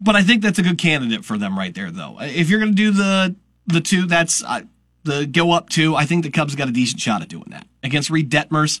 But 0.00 0.14
I 0.14 0.22
think 0.22 0.42
that's 0.42 0.58
a 0.58 0.62
good 0.62 0.78
candidate 0.78 1.24
for 1.24 1.38
them 1.38 1.58
right 1.58 1.74
there, 1.74 1.90
though. 1.90 2.18
If 2.20 2.48
you're 2.50 2.60
going 2.60 2.72
to 2.72 2.76
do 2.76 2.90
the 2.90 3.34
the 3.66 3.80
two, 3.80 4.06
that's 4.06 4.44
uh, 4.44 4.62
the 5.04 5.26
go 5.26 5.52
up 5.52 5.68
two. 5.70 5.96
I 5.96 6.04
think 6.04 6.22
the 6.22 6.30
Cubs 6.30 6.54
got 6.54 6.68
a 6.68 6.72
decent 6.72 7.00
shot 7.00 7.22
at 7.22 7.28
doing 7.28 7.46
that 7.48 7.66
against 7.82 8.10
Reid 8.10 8.30
Detmers. 8.30 8.80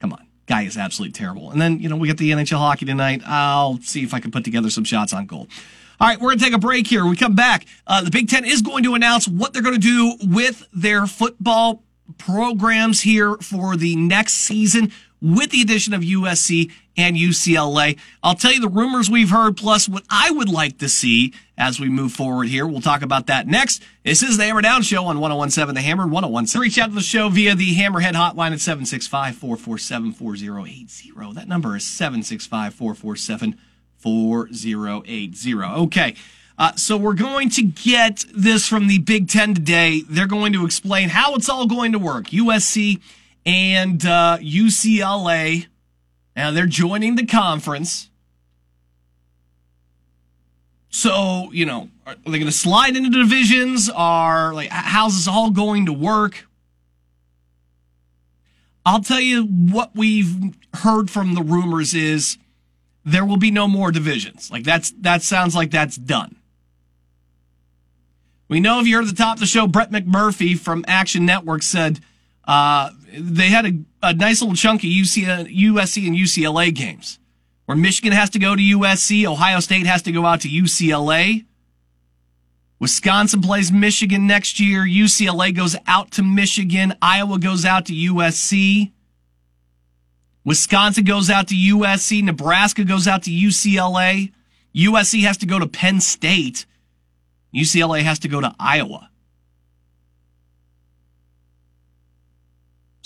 Come 0.00 0.12
on, 0.12 0.26
guy 0.46 0.62
is 0.62 0.76
absolutely 0.76 1.12
terrible. 1.12 1.50
And 1.50 1.60
then 1.60 1.80
you 1.80 1.88
know 1.88 1.96
we 1.96 2.08
get 2.08 2.18
the 2.18 2.30
NHL 2.30 2.58
hockey 2.58 2.86
tonight. 2.86 3.22
I'll 3.26 3.78
see 3.80 4.02
if 4.02 4.14
I 4.14 4.20
can 4.20 4.30
put 4.30 4.44
together 4.44 4.70
some 4.70 4.84
shots 4.84 5.12
on 5.12 5.26
goal. 5.26 5.48
All 5.98 6.08
right, 6.08 6.20
we're 6.20 6.28
going 6.28 6.38
to 6.38 6.44
take 6.44 6.54
a 6.54 6.58
break 6.58 6.86
here. 6.86 7.02
When 7.02 7.10
we 7.10 7.16
come 7.16 7.34
back. 7.34 7.64
Uh, 7.86 8.02
the 8.02 8.10
Big 8.10 8.28
Ten 8.28 8.44
is 8.44 8.60
going 8.60 8.84
to 8.84 8.94
announce 8.94 9.26
what 9.26 9.52
they're 9.52 9.62
going 9.62 9.80
to 9.80 9.80
do 9.80 10.14
with 10.22 10.66
their 10.72 11.06
football 11.06 11.82
programs 12.18 13.00
here 13.00 13.36
for 13.36 13.76
the 13.76 13.96
next 13.96 14.34
season 14.34 14.92
with 15.22 15.50
the 15.50 15.62
addition 15.62 15.94
of 15.94 16.02
USC 16.02 16.70
and 16.96 17.16
UCLA. 17.16 17.98
I'll 18.22 18.34
tell 18.34 18.52
you 18.52 18.60
the 18.60 18.68
rumors 18.68 19.10
we've 19.10 19.30
heard, 19.30 19.56
plus 19.56 19.88
what 19.88 20.04
I 20.10 20.30
would 20.30 20.48
like 20.48 20.78
to 20.78 20.88
see 20.88 21.34
as 21.58 21.80
we 21.80 21.88
move 21.88 22.12
forward 22.12 22.48
here. 22.48 22.66
We'll 22.66 22.80
talk 22.80 23.02
about 23.02 23.26
that 23.26 23.46
next. 23.46 23.82
This 24.04 24.22
is 24.22 24.36
the 24.36 24.44
Hammer 24.44 24.62
Down 24.62 24.82
Show 24.82 25.04
on 25.06 25.18
1017 25.20 25.74
The 25.74 25.80
Hammer, 25.80 26.06
1017. 26.06 26.60
Reach 26.60 26.78
out 26.78 26.88
to 26.88 26.94
the 26.94 27.00
show 27.00 27.28
via 27.28 27.54
the 27.54 27.74
Hammerhead 27.74 28.14
hotline 28.14 28.52
at 28.52 28.60
765 28.60 29.36
447 29.36 30.12
4080. 30.12 31.34
That 31.34 31.48
number 31.48 31.76
is 31.76 31.84
765 31.84 32.74
447 32.74 33.58
4080. 33.98 35.54
Okay. 35.54 36.14
Uh, 36.58 36.74
so 36.74 36.96
we're 36.96 37.14
going 37.14 37.50
to 37.50 37.62
get 37.62 38.24
this 38.34 38.66
from 38.66 38.86
the 38.86 38.98
Big 38.98 39.28
Ten 39.28 39.54
today. 39.54 40.02
They're 40.08 40.26
going 40.26 40.54
to 40.54 40.64
explain 40.64 41.10
how 41.10 41.34
it's 41.34 41.50
all 41.50 41.66
going 41.66 41.92
to 41.92 41.98
work. 41.98 42.28
USC 42.28 43.00
and 43.44 44.04
uh, 44.06 44.38
UCLA, 44.40 45.66
and 46.36 46.56
they're 46.56 46.66
joining 46.66 47.16
the 47.16 47.26
conference. 47.26 48.10
So 50.90 51.50
you 51.52 51.66
know, 51.66 51.88
are 52.06 52.14
they 52.24 52.38
going 52.38 52.44
to 52.44 52.52
slide 52.52 52.94
into 52.94 53.10
divisions? 53.10 53.90
Are 53.90 54.54
like 54.54 54.68
how's 54.70 55.16
this 55.16 55.26
all 55.26 55.50
going 55.50 55.86
to 55.86 55.92
work? 55.92 56.46
I'll 58.84 59.02
tell 59.02 59.20
you 59.20 59.44
what 59.44 59.96
we've 59.96 60.54
heard 60.74 61.10
from 61.10 61.34
the 61.34 61.42
rumors 61.42 61.92
is 61.92 62.38
there 63.04 63.24
will 63.24 63.36
be 63.36 63.50
no 63.50 63.66
more 63.66 63.90
divisions. 63.90 64.50
Like 64.50 64.62
that's 64.62 64.92
that 65.00 65.22
sounds 65.22 65.56
like 65.56 65.70
that's 65.70 65.96
done. 65.96 66.36
We 68.48 68.60
know 68.60 68.78
if 68.78 68.86
you 68.86 68.96
heard 68.96 69.08
the 69.08 69.14
top 69.14 69.36
of 69.36 69.40
the 69.40 69.46
show, 69.46 69.66
Brett 69.66 69.90
McMurphy 69.90 70.56
from 70.56 70.84
Action 70.86 71.26
Network 71.26 71.64
said 71.64 71.98
uh, 72.44 72.90
they 73.18 73.48
had 73.48 73.66
a, 73.66 73.72
a, 74.02 74.14
nice 74.14 74.40
little 74.40 74.56
chunk 74.56 74.82
of 74.82 74.90
UC, 74.90 75.24
USC 75.50 76.06
and 76.06 76.16
UCLA 76.16 76.74
games 76.74 77.18
where 77.66 77.76
Michigan 77.76 78.12
has 78.12 78.30
to 78.30 78.38
go 78.38 78.54
to 78.54 78.62
USC, 78.62 79.24
Ohio 79.24 79.60
State 79.60 79.86
has 79.86 80.02
to 80.02 80.12
go 80.12 80.24
out 80.24 80.42
to 80.42 80.48
UCLA. 80.48 81.44
Wisconsin 82.78 83.40
plays 83.40 83.72
Michigan 83.72 84.26
next 84.26 84.60
year. 84.60 84.82
UCLA 84.82 85.54
goes 85.54 85.76
out 85.86 86.10
to 86.12 86.22
Michigan. 86.22 86.94
Iowa 87.00 87.38
goes 87.38 87.64
out 87.64 87.86
to 87.86 87.92
USC. 87.92 88.92
Wisconsin 90.44 91.04
goes 91.04 91.28
out 91.28 91.48
to 91.48 91.54
USC. 91.54 92.22
Nebraska 92.22 92.84
goes 92.84 93.08
out 93.08 93.24
to 93.24 93.30
UCLA. 93.30 94.32
USC 94.74 95.22
has 95.22 95.38
to 95.38 95.46
go 95.46 95.58
to 95.58 95.66
Penn 95.66 96.00
State. 96.00 96.66
UCLA 97.54 98.02
has 98.02 98.18
to 98.20 98.28
go 98.28 98.40
to 98.40 98.54
Iowa. 98.60 99.10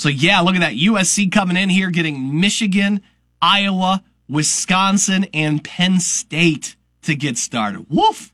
So 0.01 0.09
yeah, 0.09 0.41
look 0.41 0.55
at 0.55 0.63
that. 0.63 0.73
USC 0.73 1.31
coming 1.31 1.59
in 1.59 1.69
here 1.69 1.91
getting 1.91 2.41
Michigan, 2.41 3.03
Iowa, 3.43 4.03
Wisconsin, 4.31 5.27
and 5.35 5.63
Penn 5.63 6.01
State 6.01 6.75
to 7.03 7.15
get 7.15 7.37
started. 7.37 7.85
Woof. 7.91 8.33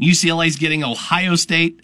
UCLA's 0.00 0.56
getting 0.56 0.82
Ohio 0.82 1.36
State, 1.36 1.82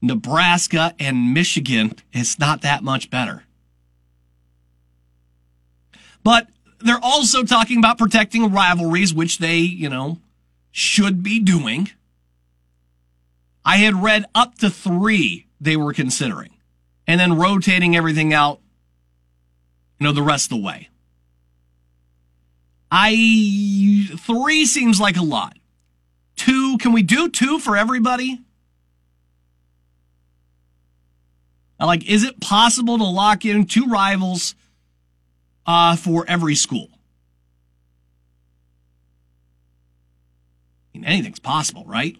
Nebraska, 0.00 0.94
and 0.98 1.34
Michigan. 1.34 1.92
It's 2.14 2.38
not 2.38 2.62
that 2.62 2.82
much 2.82 3.10
better. 3.10 3.44
But 6.24 6.48
they're 6.78 6.98
also 7.02 7.42
talking 7.42 7.76
about 7.76 7.98
protecting 7.98 8.50
rivalries, 8.50 9.12
which 9.12 9.36
they, 9.36 9.58
you 9.58 9.90
know, 9.90 10.16
should 10.72 11.22
be 11.22 11.40
doing. 11.40 11.90
I 13.66 13.76
had 13.76 14.02
read 14.02 14.24
up 14.34 14.54
to 14.60 14.70
three 14.70 15.46
they 15.60 15.76
were 15.76 15.92
considering, 15.92 16.55
and 17.06 17.20
then 17.20 17.38
rotating 17.38 17.96
everything 17.96 18.32
out, 18.32 18.60
you 19.98 20.04
know, 20.04 20.12
the 20.12 20.22
rest 20.22 20.46
of 20.52 20.58
the 20.58 20.64
way. 20.64 20.88
I, 22.90 24.08
three 24.18 24.64
seems 24.66 25.00
like 25.00 25.16
a 25.16 25.22
lot. 25.22 25.56
Two, 26.36 26.78
can 26.78 26.92
we 26.92 27.02
do 27.02 27.28
two 27.28 27.58
for 27.58 27.76
everybody? 27.76 28.40
Like, 31.78 32.08
is 32.08 32.24
it 32.24 32.40
possible 32.40 32.96
to 32.98 33.04
lock 33.04 33.44
in 33.44 33.66
two 33.66 33.86
rivals 33.86 34.54
uh, 35.66 35.96
for 35.96 36.24
every 36.28 36.54
school. 36.54 36.88
I 40.94 40.98
mean, 40.98 41.04
anything's 41.04 41.40
possible, 41.40 41.84
right? 41.84 42.16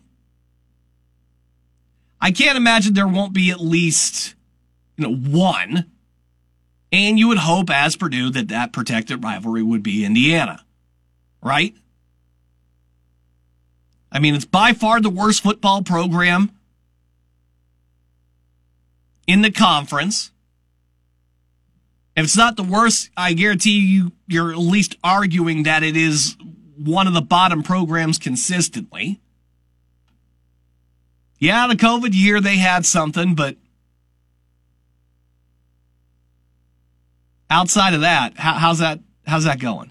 I 2.21 2.33
can't 2.33 2.57
imagine 2.57 2.95
there 2.95 3.09
won't 3.09 3.33
be 3.33 3.51
at 3.51 3.61
least, 3.61 4.35
you 4.97 5.09
know, 5.09 5.15
one. 5.15 5.91
And 6.93 7.19
you 7.19 7.29
would 7.29 7.39
hope, 7.39 7.69
as 7.71 7.97
Purdue, 7.97 8.31
that 8.31 8.49
that 8.49 8.73
protected 8.73 9.23
rivalry 9.23 9.63
would 9.63 9.83
be 9.83 10.05
Indiana, 10.05 10.65
right? 11.43 11.75
I 14.11 14.19
mean, 14.19 14.35
it's 14.35 14.45
by 14.45 14.73
far 14.73 15.01
the 15.01 15.11
worst 15.11 15.43
football 15.43 15.83
program 15.83 16.53
in 19.27 19.43
the 19.43 19.51
conference. 19.51 20.31
If 22.17 22.25
it's 22.25 22.37
not 22.37 22.57
the 22.57 22.63
worst, 22.63 23.11
I 23.17 23.35
guarantee 23.35 23.79
you, 23.79 24.13
you're 24.27 24.51
at 24.51 24.59
least 24.59 24.97
arguing 25.05 25.65
that 25.65 25.83
it 25.83 25.97
is 25.97 26.37
one 26.77 27.07
of 27.07 27.13
the 27.13 27.21
bottom 27.21 27.63
programs 27.63 28.17
consistently. 28.17 29.21
Yeah, 31.39 31.67
the 31.67 31.75
COVID 31.75 32.15
year 32.15 32.41
they 32.41 32.57
had 32.57 32.87
something, 32.87 33.35
but 33.35 33.57
outside 37.51 37.95
of 37.95 38.01
that, 38.03 38.37
how, 38.39 38.55
how's 38.55 38.79
that? 38.79 39.01
How's 39.27 39.45
that 39.45 39.59
going? 39.59 39.91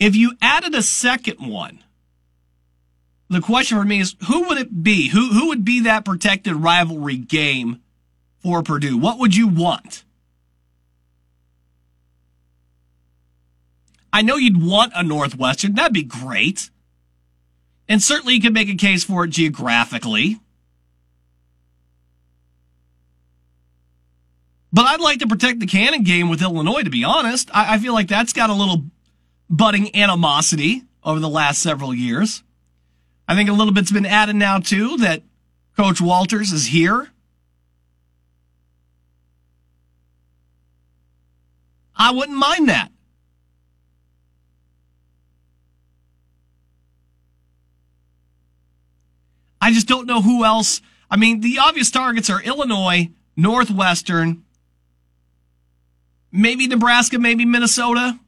If 0.00 0.16
you 0.16 0.32
added 0.42 0.74
a 0.74 0.82
second 0.82 1.36
one, 1.38 1.84
the 3.30 3.40
question 3.40 3.78
for 3.78 3.84
me 3.84 4.00
is 4.00 4.16
who 4.26 4.48
would 4.48 4.58
it 4.58 4.82
be? 4.82 5.08
Who 5.08 5.32
who 5.32 5.48
would 5.48 5.64
be 5.64 5.82
that 5.82 6.04
protected 6.04 6.54
rivalry 6.56 7.16
game 7.16 7.80
for 8.40 8.62
Purdue? 8.62 8.98
What 8.98 9.18
would 9.18 9.36
you 9.36 9.46
want? 9.48 10.04
I 14.12 14.22
know 14.22 14.36
you'd 14.36 14.62
want 14.62 14.92
a 14.94 15.02
Northwestern. 15.02 15.74
That'd 15.74 15.94
be 15.94 16.02
great. 16.02 16.68
And 17.88 18.02
certainly 18.02 18.34
you 18.34 18.40
could 18.42 18.52
make 18.52 18.68
a 18.68 18.74
case 18.74 19.04
for 19.04 19.24
it 19.24 19.30
geographically. 19.30 20.38
But 24.72 24.86
I'd 24.86 25.00
like 25.00 25.18
to 25.18 25.26
protect 25.26 25.60
the 25.60 25.66
Cannon 25.66 26.02
game 26.02 26.30
with 26.30 26.40
Illinois, 26.40 26.82
to 26.82 26.90
be 26.90 27.04
honest. 27.04 27.50
I, 27.52 27.74
I 27.74 27.78
feel 27.78 27.92
like 27.92 28.08
that's 28.08 28.32
got 28.32 28.48
a 28.50 28.54
little 28.54 28.84
budding 29.50 29.94
animosity 29.94 30.82
over 31.04 31.20
the 31.20 31.28
last 31.28 31.62
several 31.62 31.94
years. 31.94 32.42
I 33.28 33.34
think 33.34 33.50
a 33.50 33.52
little 33.52 33.74
bit's 33.74 33.92
been 33.92 34.06
added 34.06 34.36
now, 34.36 34.58
too, 34.58 34.96
that 34.98 35.22
Coach 35.76 36.00
Walters 36.00 36.52
is 36.52 36.66
here. 36.66 37.10
I 41.94 42.10
wouldn't 42.10 42.36
mind 42.36 42.68
that. 42.68 42.90
I 49.60 49.72
just 49.72 49.86
don't 49.86 50.06
know 50.06 50.20
who 50.20 50.44
else. 50.44 50.80
I 51.08 51.16
mean, 51.16 51.40
the 51.40 51.58
obvious 51.58 51.90
targets 51.90 52.28
are 52.28 52.42
Illinois, 52.42 53.10
Northwestern, 53.36 54.41
maybe 56.32 56.66
Nebraska, 56.66 57.18
maybe 57.18 57.44
Minnesota. 57.44 58.18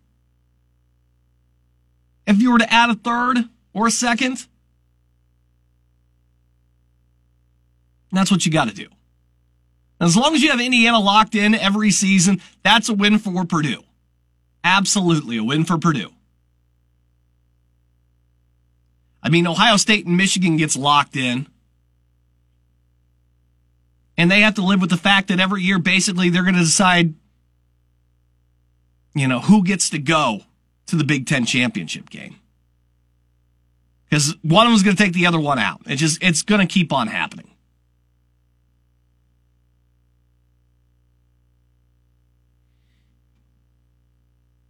If 2.27 2.41
you 2.41 2.53
were 2.53 2.59
to 2.59 2.73
add 2.73 2.91
a 2.91 2.95
third 2.95 3.39
or 3.73 3.87
a 3.87 3.91
second, 3.91 4.47
that's 8.13 8.31
what 8.31 8.47
you 8.47 8.53
got 8.53 8.69
to 8.69 8.75
do. 8.75 8.87
As 10.01 10.17
long 10.17 10.35
as 10.35 10.43
you 10.43 10.51
have 10.51 10.61
Indiana 10.61 11.01
locked 11.01 11.35
in 11.35 11.55
every 11.55 11.91
season, 11.91 12.41
that's 12.63 12.89
a 12.89 12.95
win 12.95 13.19
for 13.19 13.45
Purdue. 13.45 13.83
Absolutely 14.63 15.37
a 15.37 15.45
win 15.45 15.65
for 15.65 15.79
Purdue. 15.79 16.11
I 19.23 19.31
mean, 19.31 19.47
Ohio 19.47 19.77
State 19.77 20.05
and 20.05 20.17
Michigan 20.17 20.57
gets 20.57 20.77
locked 20.77 21.17
in. 21.17 21.47
And 24.17 24.31
they 24.31 24.43
have 24.43 24.55
to 24.55 24.63
live 24.63 24.81
with 24.81 24.91
the 24.91 24.97
fact 24.97 25.29
that 25.29 25.41
every 25.41 25.63
year, 25.63 25.79
basically, 25.79 26.29
they're 26.29 26.43
going 26.43 26.55
to 26.55 26.61
decide, 26.61 27.15
you 29.14 29.28
know, 29.28 29.40
who 29.40 29.62
gets 29.62 29.90
to 29.90 29.99
go 29.99 30.42
to 30.87 30.97
the 30.97 31.04
Big 31.04 31.26
Ten 31.26 31.47
championship 31.47 32.11
game. 32.11 32.37
Because 34.09 34.37
one 34.42 34.66
of 34.66 34.71
them 34.71 34.76
is 34.76 34.83
going 34.83 34.97
to 34.97 35.02
take 35.02 35.12
the 35.12 35.26
other 35.26 35.40
one 35.40 35.59
out. 35.59 35.83
It 35.87 35.97
just, 35.97 36.23
it's 36.23 36.42
going 36.42 36.61
to 36.61 36.73
keep 36.73 36.92
on 36.92 37.09
happening. 37.09 37.50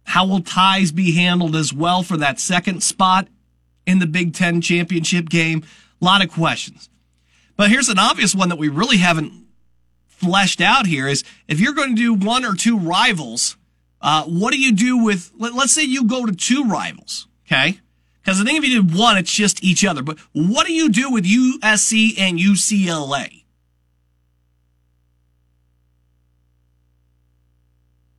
How 0.03 0.25
will 0.25 0.41
ties 0.41 0.91
be 0.91 1.13
handled 1.13 1.55
as 1.55 1.73
well 1.73 2.01
for 2.01 2.15
that 2.17 2.39
second 2.39 2.81
spot 2.81 3.27
in 3.85 3.99
the 3.99 4.07
Big 4.07 4.33
Ten 4.33 4.61
championship 4.61 5.27
game? 5.27 5.63
A 6.01 6.05
lot 6.05 6.23
of 6.23 6.31
questions. 6.31 6.89
But 7.57 7.69
here's 7.69 7.89
an 7.89 7.99
obvious 7.99 8.33
one 8.33 8.49
that 8.49 8.57
we 8.57 8.69
really 8.69 8.97
haven't 8.97 9.33
fleshed 10.07 10.61
out 10.61 10.85
here 10.85 11.07
is 11.07 11.23
if 11.47 11.59
you're 11.59 11.73
going 11.73 11.95
to 11.95 12.01
do 12.01 12.13
one 12.13 12.45
or 12.45 12.55
two 12.55 12.77
rivals, 12.77 13.57
uh, 14.01 14.23
what 14.23 14.53
do 14.53 14.59
you 14.59 14.73
do 14.73 15.03
with, 15.03 15.31
let, 15.37 15.53
us 15.53 15.71
say 15.71 15.83
you 15.83 16.05
go 16.05 16.25
to 16.25 16.35
two 16.35 16.65
rivals, 16.65 17.27
okay? 17.47 17.79
Because 18.21 18.41
I 18.41 18.43
think 18.43 18.63
if 18.63 18.69
you 18.69 18.81
did 18.81 18.97
one, 18.97 19.17
it's 19.17 19.31
just 19.31 19.63
each 19.63 19.85
other. 19.85 20.01
But 20.01 20.19
what 20.33 20.65
do 20.65 20.73
you 20.73 20.89
do 20.89 21.11
with 21.11 21.25
USC 21.25 22.19
and 22.19 22.39
UCLA? 22.39 23.43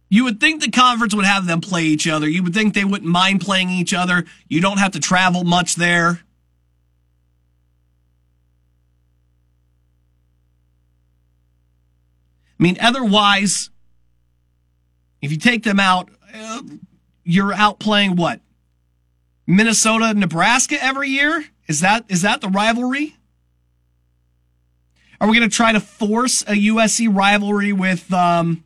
You 0.09 0.25
would 0.25 0.39
think 0.39 0.63
the 0.63 0.71
conference 0.71 1.15
would 1.15 1.25
have 1.25 1.47
them 1.47 1.61
play 1.61 1.83
each 1.83 2.07
other. 2.07 2.29
You 2.29 2.43
would 2.45 2.55
think 2.55 2.75
they 2.75 2.85
wouldn't 2.85 3.11
mind 3.11 3.41
playing 3.41 3.71
each 3.71 3.93
other. 3.93 4.25
You 4.49 4.61
don't 4.61 4.79
have 4.79 4.93
to 4.93 5.01
travel 5.01 5.43
much 5.43 5.75
there. 5.75 6.21
I 12.59 12.63
mean, 12.63 12.79
otherwise, 12.81 13.71
if 15.27 15.33
you 15.33 15.39
take 15.39 15.65
them 15.65 15.81
out, 15.81 16.09
uh, 16.33 16.63
you're 17.25 17.53
out 17.53 17.81
playing 17.81 18.15
what? 18.15 18.41
Minnesota, 19.45 20.15
Nebraska 20.15 20.77
every 20.81 21.09
year? 21.09 21.45
Is 21.67 21.81
that 21.81 22.05
is 22.09 22.23
that 22.23 22.41
the 22.41 22.49
rivalry? 22.49 23.17
Are 25.21 25.27
we 25.29 25.37
going 25.37 25.49
to 25.51 25.55
try 25.55 25.73
to 25.73 25.81
force 25.81 26.43
a 26.43 26.53
USC 26.53 27.13
rivalry 27.13 27.73
with 27.73 28.13
um, 28.13 28.63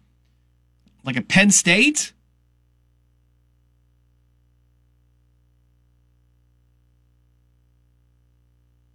like 1.02 1.16
a 1.16 1.22
Penn 1.22 1.50
State? 1.50 2.12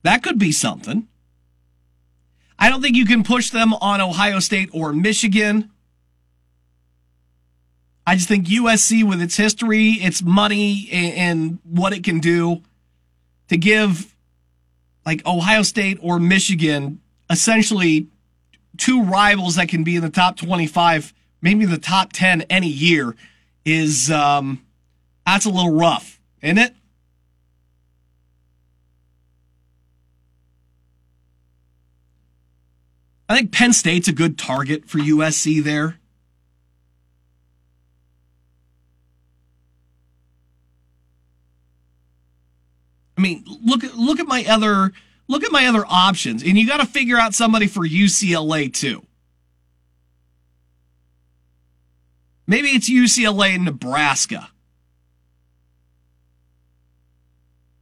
That 0.04 0.22
could 0.22 0.38
be 0.38 0.52
something. 0.52 1.08
I 2.60 2.70
don't 2.70 2.84
think 2.84 2.96
you 2.96 3.08
can 3.08 3.24
push 3.24 3.50
them 3.50 3.74
on 3.74 4.02
Ohio 4.02 4.40
State 4.40 4.70
or 4.72 4.94
Michigan. 4.94 5.72
I 8.08 8.16
just 8.16 8.28
think 8.28 8.46
USC, 8.48 9.04
with 9.04 9.22
its 9.22 9.36
history, 9.36 9.92
its 9.94 10.22
money, 10.22 10.90
and 10.92 11.60
what 11.64 11.92
it 11.92 12.04
can 12.04 12.20
do, 12.20 12.62
to 13.50 13.58
give 13.58 14.16
like 15.06 15.26
Ohio 15.26 15.64
State 15.64 16.00
or 16.02 16.20
Michigan 16.20 17.00
essentially 17.30 18.08
two 18.78 19.04
rivals 19.04 19.56
that 19.56 19.70
can 19.70 19.84
be 19.84 19.96
in 19.96 20.02
the 20.02 20.10
top 20.10 20.38
25, 20.38 21.14
maybe 21.42 21.66
the 21.66 21.78
top 21.78 22.14
10 22.14 22.44
any 22.44 22.68
year, 22.68 23.16
is 23.64 24.12
um, 24.12 24.64
that's 25.26 25.46
a 25.46 25.50
little 25.50 25.74
rough, 25.74 26.20
isn't 26.42 26.58
it? 26.58 26.76
I 33.28 33.36
think 33.36 33.52
Penn 33.52 33.74
State's 33.74 34.08
a 34.08 34.14
good 34.14 34.38
target 34.38 34.88
for 34.88 35.00
USC 35.00 35.64
there. 35.64 35.98
Mean, 43.26 43.44
look 43.64 43.84
at 43.84 43.96
look 43.96 44.20
at 44.20 44.28
my 44.28 44.46
other 44.48 44.92
look 45.28 45.44
at 45.44 45.52
my 45.52 45.66
other 45.66 45.84
options, 45.88 46.44
and 46.44 46.58
you 46.58 46.68
got 46.68 46.78
to 46.78 46.86
figure 46.86 47.18
out 47.18 47.34
somebody 47.34 47.68
for 47.68 47.86
UCLA 47.86 48.72
too. 48.72 49.06
Maybe 52.48 52.70
it's 52.70 52.90
UCLA 52.90 53.56
and 53.56 53.66
Nebraska. 53.66 54.50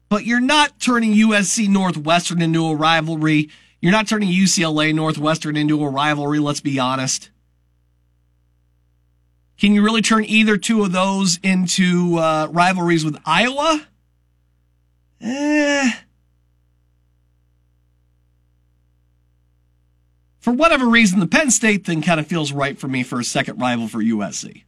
But 0.07 0.25
you're 0.25 0.39
not 0.39 0.79
turning 0.79 1.13
USC 1.13 1.67
Northwestern 1.67 2.41
into 2.41 2.65
a 2.67 2.75
rivalry. 2.75 3.49
You're 3.81 3.91
not 3.91 4.07
turning 4.07 4.29
UCLA 4.29 4.93
Northwestern 4.93 5.57
into 5.57 5.83
a 5.83 5.89
rivalry, 5.89 6.39
let's 6.39 6.61
be 6.61 6.79
honest. 6.79 7.31
Can 9.57 9.73
you 9.73 9.83
really 9.83 10.01
turn 10.01 10.23
either 10.25 10.57
two 10.57 10.83
of 10.83 10.91
those 10.91 11.39
into 11.43 12.17
uh, 12.17 12.47
rivalries 12.51 13.03
with 13.03 13.17
Iowa? 13.25 13.87
Eh. 15.23 15.91
For 20.39 20.51
whatever 20.51 20.87
reason, 20.87 21.21
the 21.21 21.27
Penn 21.27 21.49
State 21.49 21.85
thing 21.85 22.01
kind 22.01 22.19
of 22.19 22.27
feels 22.27 22.51
right 22.51 22.77
for 22.77 22.89
me 22.89 23.01
for 23.01 23.21
a 23.21 23.23
second 23.23 23.61
rival 23.61 23.87
for 23.87 23.99
USC. 24.03 24.63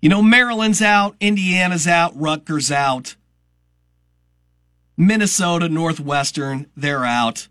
You 0.00 0.08
know, 0.08 0.20
Maryland's 0.20 0.82
out, 0.82 1.14
Indiana's 1.20 1.86
out, 1.86 2.12
Rutgers 2.20 2.72
out. 2.72 3.14
Minnesota, 4.96 5.68
Northwestern, 5.68 6.66
they're 6.76 7.04
out. 7.04 7.48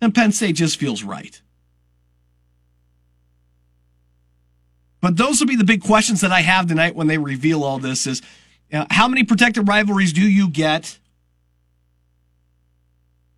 And 0.00 0.14
Penn 0.14 0.32
State 0.32 0.56
just 0.56 0.78
feels 0.78 1.02
right. 1.02 1.40
But 5.02 5.16
those 5.18 5.40
will 5.40 5.48
be 5.48 5.56
the 5.56 5.64
big 5.64 5.82
questions 5.82 6.22
that 6.22 6.32
I 6.32 6.40
have 6.40 6.68
tonight 6.68 6.94
when 6.94 7.08
they 7.08 7.18
reveal 7.18 7.62
all 7.64 7.78
this 7.78 8.06
is 8.06 8.22
Uh, 8.72 8.86
how 8.88 9.06
many 9.06 9.22
protected 9.22 9.68
rivalries 9.68 10.14
do 10.14 10.22
you 10.22 10.48
get? 10.48 10.98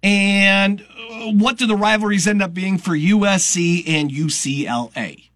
And 0.00 0.80
uh, 0.82 1.32
what 1.32 1.58
do 1.58 1.66
the 1.66 1.74
rivalries 1.76 2.28
end 2.28 2.40
up 2.40 2.54
being 2.54 2.78
for 2.78 2.92
USC 2.92 3.82
and 3.88 4.12
UCLA? 4.12 5.30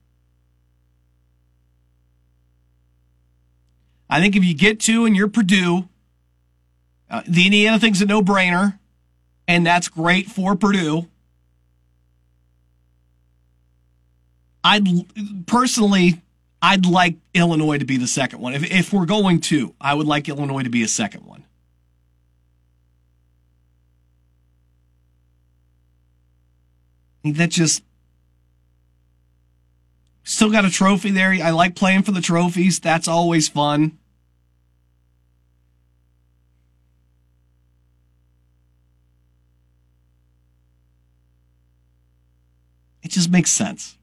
I 4.09 4.21
think 4.21 4.37
if 4.37 4.45
you 4.45 4.55
get 4.55 4.79
two 4.79 5.05
and 5.05 5.17
you're 5.17 5.29
Purdue, 5.29 5.89
uh, 7.11 7.23
the 7.27 7.47
Indiana 7.47 7.81
thing's 7.81 8.01
a 8.01 8.07
no 8.07 8.23
brainer, 8.23 8.79
and 9.49 9.67
that's 9.67 9.89
great 9.89 10.27
for 10.27 10.55
Purdue. 10.55 11.09
I'd 14.65 15.47
personally, 15.47 16.21
I'd 16.61 16.87
like 16.87 17.17
Illinois 17.35 17.79
to 17.79 17.85
be 17.85 17.97
the 17.97 18.07
second 18.07 18.41
one. 18.41 18.55
If, 18.55 18.71
if 18.71 18.93
we're 18.93 19.07
going 19.07 19.41
to, 19.43 19.75
I 19.81 19.95
would 19.95 20.07
like 20.07 20.29
Illinois 20.29 20.63
to 20.63 20.71
be 20.71 20.83
a 20.83 20.89
second 20.89 21.25
one. 21.25 21.45
That 27.25 27.51
just 27.51 27.83
still 30.23 30.51
got 30.51 30.65
a 30.65 30.71
trophy 30.71 31.11
there. 31.11 31.33
I 31.33 31.51
like 31.51 31.75
playing 31.75 32.03
for 32.03 32.13
the 32.13 32.21
trophies. 32.21 32.81
That's 32.81 33.09
always 33.09 33.49
fun. 33.49 33.99
It 43.03 43.11
just 43.11 43.31
makes 43.31 43.51
sense. 43.51 43.98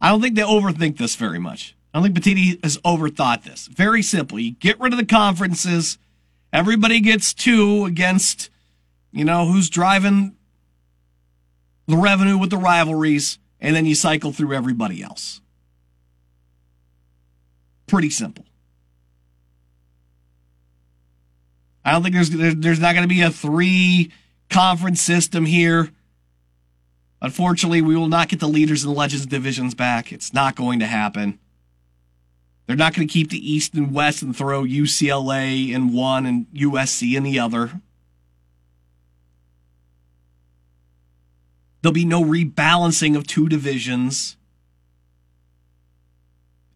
I 0.00 0.08
don't 0.08 0.20
think 0.20 0.34
they 0.34 0.42
overthink 0.42 0.96
this 0.96 1.16
very 1.16 1.38
much. 1.38 1.76
I 1.92 1.98
don't 1.98 2.12
think 2.12 2.24
Petitti 2.24 2.62
has 2.62 2.78
overthought 2.78 3.42
this. 3.42 3.66
Very 3.66 4.02
simple. 4.02 4.38
You 4.38 4.52
get 4.52 4.80
rid 4.80 4.92
of 4.92 4.98
the 4.98 5.04
conferences. 5.04 5.98
Everybody 6.52 7.00
gets 7.00 7.34
two 7.34 7.84
against, 7.84 8.48
you 9.12 9.24
know, 9.24 9.46
who's 9.46 9.68
driving 9.68 10.36
the 11.86 11.96
revenue 11.96 12.38
with 12.38 12.50
the 12.50 12.56
rivalries, 12.56 13.38
and 13.60 13.74
then 13.74 13.84
you 13.84 13.94
cycle 13.94 14.32
through 14.32 14.54
everybody 14.54 15.02
else. 15.02 15.40
Pretty 17.86 18.10
simple. 18.10 18.44
I 21.84 21.92
don't 21.92 22.02
think 22.02 22.14
there's 22.14 22.30
there's 22.56 22.80
not 22.80 22.94
going 22.94 23.08
to 23.08 23.12
be 23.12 23.22
a 23.22 23.30
three 23.30 24.12
conference 24.48 25.00
system 25.00 25.44
here. 25.46 25.90
Unfortunately, 27.22 27.82
we 27.82 27.96
will 27.96 28.08
not 28.08 28.28
get 28.28 28.40
the 28.40 28.48
leaders 28.48 28.84
and 28.84 28.94
Legends 28.94 29.26
divisions 29.26 29.74
back. 29.74 30.12
It's 30.12 30.32
not 30.32 30.56
going 30.56 30.78
to 30.78 30.86
happen. 30.86 31.38
They're 32.66 32.76
not 32.76 32.94
going 32.94 33.06
to 33.06 33.12
keep 33.12 33.30
the 33.30 33.52
East 33.52 33.74
and 33.74 33.92
West 33.92 34.22
and 34.22 34.34
throw 34.34 34.62
UCLA 34.62 35.70
in 35.70 35.92
one 35.92 36.24
and 36.24 36.46
USC 36.52 37.16
in 37.16 37.24
the 37.24 37.38
other. 37.38 37.80
There'll 41.82 41.92
be 41.92 42.04
no 42.04 42.22
rebalancing 42.22 43.16
of 43.16 43.26
two 43.26 43.48
divisions. 43.48 44.36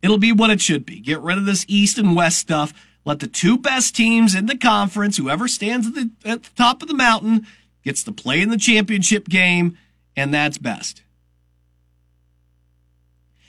It'll 0.02 0.18
be 0.18 0.32
what 0.32 0.50
it 0.50 0.60
should 0.60 0.84
be. 0.84 1.00
Get 1.00 1.20
rid 1.20 1.38
of 1.38 1.46
this 1.46 1.64
East 1.68 1.96
and 1.96 2.16
West 2.16 2.38
stuff. 2.38 2.74
Let 3.04 3.20
the 3.20 3.26
two 3.26 3.56
best 3.56 3.94
teams 3.94 4.34
in 4.34 4.46
the 4.46 4.56
conference, 4.56 5.16
whoever 5.16 5.46
stands 5.46 5.86
at 5.86 5.94
the, 5.94 6.10
at 6.24 6.42
the 6.42 6.50
top 6.56 6.82
of 6.82 6.88
the 6.88 6.94
mountain, 6.94 7.46
gets 7.82 8.02
to 8.04 8.12
play 8.12 8.40
in 8.40 8.48
the 8.48 8.56
championship 8.56 9.28
game 9.28 9.78
and 10.16 10.32
that's 10.32 10.58
best. 10.58 11.02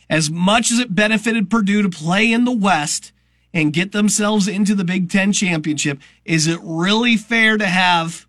As 0.10 0.30
much 0.30 0.71
as 0.71 0.80
it 0.80 0.93
benefited 0.93 1.49
Purdue 1.49 1.82
to 1.82 1.89
play 1.89 2.32
in 2.32 2.45
the 2.45 2.51
West 2.51 3.12
and 3.54 3.73
get 3.73 3.91
themselves 3.91 4.47
into 4.47 4.75
the 4.75 4.84
Big 4.84 5.10
Ten 5.10 5.32
championship, 5.32 5.99
is 6.23 6.47
it 6.47 6.60
really 6.62 7.17
fair 7.17 7.58
to 7.58 7.65
have 7.65 8.28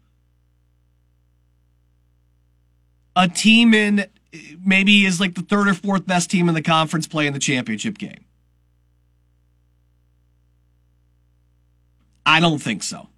a 3.15 3.29
team 3.29 3.75
in 3.75 4.07
maybe 4.65 5.05
is 5.05 5.21
like 5.21 5.35
the 5.35 5.43
third 5.43 5.69
or 5.69 5.75
fourth 5.75 6.07
best 6.07 6.31
team 6.31 6.49
in 6.49 6.55
the 6.55 6.63
conference 6.63 7.07
play 7.07 7.27
in 7.27 7.33
the 7.33 7.39
championship 7.39 7.99
game? 7.99 8.25
I 12.25 12.41
don't 12.41 12.59
think 12.59 12.83
so. 12.83 13.09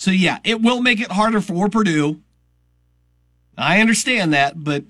So 0.00 0.10
yeah, 0.10 0.38
it 0.44 0.62
will 0.62 0.80
make 0.80 0.98
it 0.98 1.12
harder 1.12 1.42
for 1.42 1.68
Purdue. 1.68 2.22
I 3.58 3.82
understand 3.82 4.32
that, 4.32 4.64
but 4.64 4.84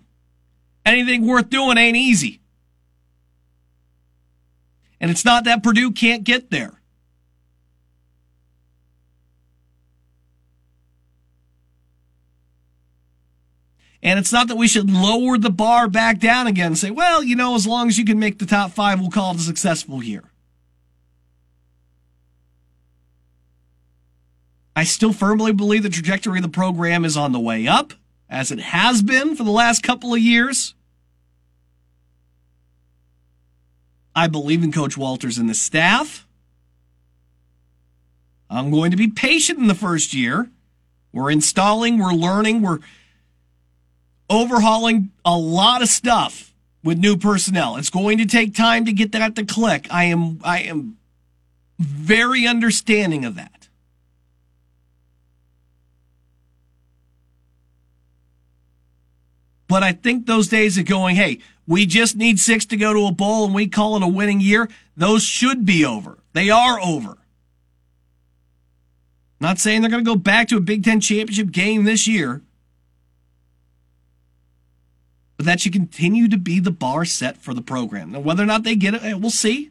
anything 0.87 1.27
worth 1.27 1.51
doing 1.51 1.79
ain't 1.79 1.97
easy. 1.97 2.41
And 5.01 5.11
it's 5.11 5.25
not 5.25 5.43
that 5.47 5.65
Purdue 5.65 5.91
can't 5.91 6.23
get 6.23 6.53
there. 6.53 6.81
And 14.01 14.17
it's 14.21 14.33
not 14.33 14.47
that 14.47 14.57
we 14.57 14.69
should 14.69 14.89
lower 14.89 15.39
the 15.39 15.51
bar 15.51 15.89
back 15.89 16.21
down 16.21 16.47
again 16.47 16.69
and 16.69 16.79
say, 16.79 16.93
well, 16.93 17.21
you 17.25 17.35
know, 17.35 17.57
as 17.57 17.67
long 17.67 17.89
as 17.89 17.99
you 17.99 18.05
can 18.05 18.21
make 18.21 18.39
the 18.39 18.47
top 18.47 18.71
five, 18.71 19.01
we'll 19.01 19.11
call 19.11 19.33
it 19.35 19.39
a 19.39 19.43
successful 19.43 20.05
year. 20.05 20.30
I 24.81 24.85
still 24.85 25.13
firmly 25.13 25.53
believe 25.53 25.83
the 25.83 25.91
trajectory 25.91 26.39
of 26.39 26.43
the 26.43 26.49
program 26.49 27.05
is 27.05 27.15
on 27.15 27.33
the 27.33 27.39
way 27.39 27.69
up, 27.69 27.93
as 28.31 28.51
it 28.51 28.61
has 28.61 29.03
been 29.03 29.37
for 29.37 29.45
the 29.45 29.51
last 29.51 29.83
couple 29.83 30.15
of 30.15 30.21
years. 30.21 30.75
I 34.17 34.27
believe 34.27 34.63
in 34.63 34.73
Coach 34.73 34.97
Walters 34.97 35.37
and 35.37 35.51
the 35.51 35.55
staff. 35.55 36.27
I'm 38.49 38.71
going 38.71 38.91
to 38.91 38.97
be 38.97 39.09
patient 39.09 39.59
in 39.59 39.67
the 39.67 39.75
first 39.75 40.15
year. 40.15 40.49
We're 41.13 41.31
installing, 41.31 41.99
we're 41.99 42.15
learning, 42.15 42.63
we're 42.63 42.79
overhauling 44.31 45.11
a 45.27 45.37
lot 45.37 45.83
of 45.83 45.89
stuff 45.89 46.55
with 46.83 46.97
new 46.97 47.19
personnel. 47.19 47.77
It's 47.77 47.91
going 47.91 48.17
to 48.17 48.25
take 48.25 48.55
time 48.55 48.87
to 48.87 48.95
get 48.95 49.13
that 49.13 49.37
to 49.37 49.45
click. 49.45 49.89
I 49.91 50.05
am 50.05 50.41
I 50.43 50.61
am 50.61 50.97
very 51.79 52.47
understanding 52.47 53.27
of 53.27 53.35
that. 53.35 53.60
But 59.71 59.85
I 59.85 59.93
think 59.93 60.27
those 60.27 60.49
days 60.49 60.77
of 60.79 60.85
going, 60.85 61.15
hey, 61.15 61.39
we 61.65 61.87
just 61.87 62.17
need 62.17 62.41
six 62.41 62.67
to 62.67 62.77
go 62.77 62.93
to 62.93 63.07
a 63.07 63.13
bowl 63.13 63.45
and 63.45 63.55
we 63.55 63.69
call 63.69 63.95
it 63.95 64.03
a 64.03 64.09
winning 64.09 64.41
year, 64.41 64.69
those 64.97 65.23
should 65.23 65.65
be 65.65 65.85
over. 65.85 66.19
They 66.33 66.51
are 66.51 66.81
over. 66.81 67.19
Not 69.39 69.61
saying 69.61 69.81
they're 69.81 69.91
going 69.91 70.05
to 70.05 70.11
go 70.11 70.17
back 70.17 70.49
to 70.49 70.57
a 70.57 70.61
Big 70.61 70.83
Ten 70.83 71.01
championship 71.01 71.53
game 71.53 71.85
this 71.85 72.09
year, 72.09 72.43
but 75.37 75.47
that 75.47 75.61
should 75.61 75.73
continue 75.73 76.27
to 76.27 76.37
be 76.37 76.59
the 76.59 76.73
bar 76.73 77.05
set 77.05 77.37
for 77.37 77.55
the 77.55 77.63
program. 77.63 78.11
Now, 78.11 78.21
whether 78.21 78.43
or 78.43 78.47
not 78.47 78.65
they 78.65 78.75
get 78.75 78.95
it, 78.95 79.05
eh, 79.05 79.13
we'll 79.13 79.31
see. 79.31 79.71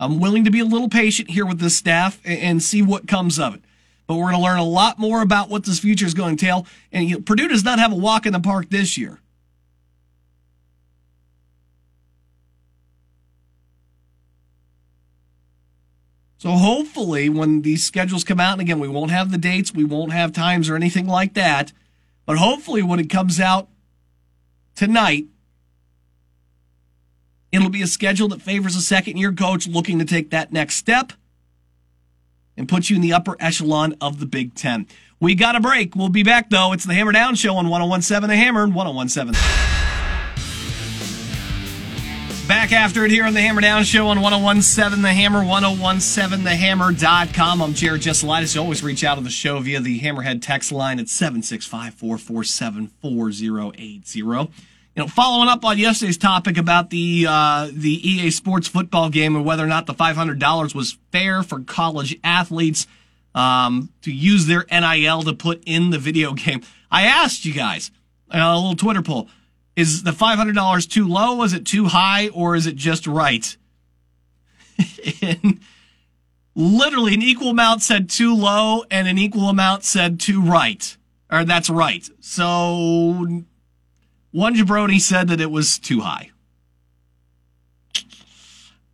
I'm 0.00 0.18
willing 0.18 0.44
to 0.46 0.50
be 0.50 0.58
a 0.58 0.64
little 0.64 0.88
patient 0.88 1.30
here 1.30 1.46
with 1.46 1.60
this 1.60 1.76
staff 1.76 2.20
and 2.24 2.60
see 2.60 2.82
what 2.82 3.06
comes 3.06 3.38
of 3.38 3.54
it 3.54 3.62
but 4.06 4.14
we're 4.14 4.30
going 4.30 4.36
to 4.36 4.42
learn 4.42 4.58
a 4.58 4.64
lot 4.64 4.98
more 4.98 5.20
about 5.20 5.48
what 5.48 5.64
this 5.64 5.80
future 5.80 6.06
is 6.06 6.14
going 6.14 6.36
to 6.36 6.46
entail. 6.46 6.66
And 6.92 7.08
you 7.08 7.16
know, 7.16 7.22
Purdue 7.22 7.48
does 7.48 7.64
not 7.64 7.78
have 7.78 7.92
a 7.92 7.96
walk 7.96 8.26
in 8.26 8.32
the 8.32 8.40
park 8.40 8.70
this 8.70 8.96
year. 8.96 9.20
So 16.38 16.50
hopefully, 16.50 17.28
when 17.28 17.62
these 17.62 17.82
schedules 17.82 18.22
come 18.22 18.38
out, 18.38 18.52
and 18.52 18.60
again, 18.60 18.78
we 18.78 18.88
won't 18.88 19.10
have 19.10 19.32
the 19.32 19.38
dates, 19.38 19.74
we 19.74 19.84
won't 19.84 20.12
have 20.12 20.32
times 20.32 20.68
or 20.68 20.76
anything 20.76 21.06
like 21.08 21.34
that, 21.34 21.72
but 22.24 22.36
hopefully, 22.36 22.82
when 22.82 23.00
it 23.00 23.10
comes 23.10 23.40
out 23.40 23.68
tonight, 24.74 25.24
it'll 27.50 27.70
be 27.70 27.82
a 27.82 27.86
schedule 27.86 28.28
that 28.28 28.42
favors 28.42 28.76
a 28.76 28.80
second 28.80 29.16
year 29.16 29.32
coach 29.32 29.66
looking 29.66 29.98
to 29.98 30.04
take 30.04 30.30
that 30.30 30.52
next 30.52 30.76
step 30.76 31.14
and 32.56 32.68
put 32.68 32.90
you 32.90 32.96
in 32.96 33.02
the 33.02 33.12
upper 33.12 33.36
echelon 33.40 33.96
of 34.00 34.20
the 34.20 34.26
Big 34.26 34.54
Ten. 34.54 34.86
We 35.20 35.34
got 35.34 35.56
a 35.56 35.60
break. 35.60 35.96
We'll 35.96 36.08
be 36.08 36.22
back, 36.22 36.50
though. 36.50 36.72
It's 36.72 36.84
the 36.84 36.94
Hammer 36.94 37.12
Down 37.12 37.34
Show 37.34 37.56
on 37.56 37.68
1017 37.68 38.28
The 38.28 38.36
Hammer 38.36 38.64
and 38.64 38.74
1017. 38.74 39.40
Back 42.46 42.70
after 42.70 43.04
it 43.04 43.10
here 43.10 43.24
on 43.24 43.34
the 43.34 43.40
Hammer 43.40 43.60
Down 43.60 43.82
Show 43.82 44.06
on 44.06 44.20
1017 44.20 45.02
The 45.02 45.08
Hammer, 45.08 45.40
1017thehammer.com. 45.40 47.62
I'm 47.62 47.74
Jared 47.74 48.02
Jesselitis. 48.02 48.54
You 48.54 48.60
always 48.60 48.84
reach 48.84 49.02
out 49.02 49.16
to 49.16 49.22
the 49.22 49.30
show 49.30 49.58
via 49.58 49.80
the 49.80 49.98
Hammerhead 50.00 50.42
text 50.42 50.70
line 50.70 51.00
at 51.00 51.08
765 51.08 51.94
447 51.94 52.92
4080 53.02 54.22
you 54.96 55.02
know, 55.02 55.08
following 55.08 55.48
up 55.48 55.64
on 55.64 55.78
yesterday's 55.78 56.16
topic 56.16 56.56
about 56.56 56.88
the 56.90 57.26
uh, 57.28 57.68
the 57.70 58.08
EA 58.08 58.30
Sports 58.30 58.66
football 58.66 59.10
game 59.10 59.36
and 59.36 59.44
whether 59.44 59.62
or 59.62 59.68
not 59.68 59.86
the 59.86 59.94
five 59.94 60.16
hundred 60.16 60.38
dollars 60.38 60.74
was 60.74 60.98
fair 61.12 61.42
for 61.42 61.60
college 61.60 62.18
athletes 62.24 62.86
um, 63.36 63.90
to 64.00 64.10
use 64.10 64.46
their 64.46 64.64
NIL 64.72 65.22
to 65.22 65.34
put 65.34 65.62
in 65.66 65.90
the 65.90 65.98
video 65.98 66.32
game, 66.34 66.62
I 66.90 67.02
asked 67.02 67.44
you 67.44 67.52
guys 67.52 67.90
uh, 68.34 68.38
a 68.38 68.56
little 68.56 68.74
Twitter 68.74 69.02
poll: 69.02 69.28
Is 69.76 70.02
the 70.02 70.12
$500 70.12 70.90
too 70.90 71.06
low? 71.06 71.42
Is 71.42 71.52
it 71.52 71.66
too 71.66 71.84
high? 71.84 72.28
Or 72.28 72.56
is 72.56 72.66
it 72.66 72.74
just 72.74 73.06
right? 73.06 73.56
and 75.22 75.60
literally 76.54 77.14
an 77.14 77.22
equal 77.22 77.50
amount 77.50 77.82
said 77.82 78.08
too 78.08 78.34
low 78.34 78.84
and 78.90 79.06
an 79.06 79.18
equal 79.18 79.48
amount 79.48 79.84
said 79.84 80.18
too 80.18 80.40
right. 80.40 80.96
Or 81.30 81.44
that's 81.44 81.68
right. 81.68 82.08
So 82.20 83.44
one 84.36 84.54
jabroni 84.54 85.00
said 85.00 85.28
that 85.28 85.40
it 85.40 85.50
was 85.50 85.78
too 85.78 86.00
high. 86.00 86.30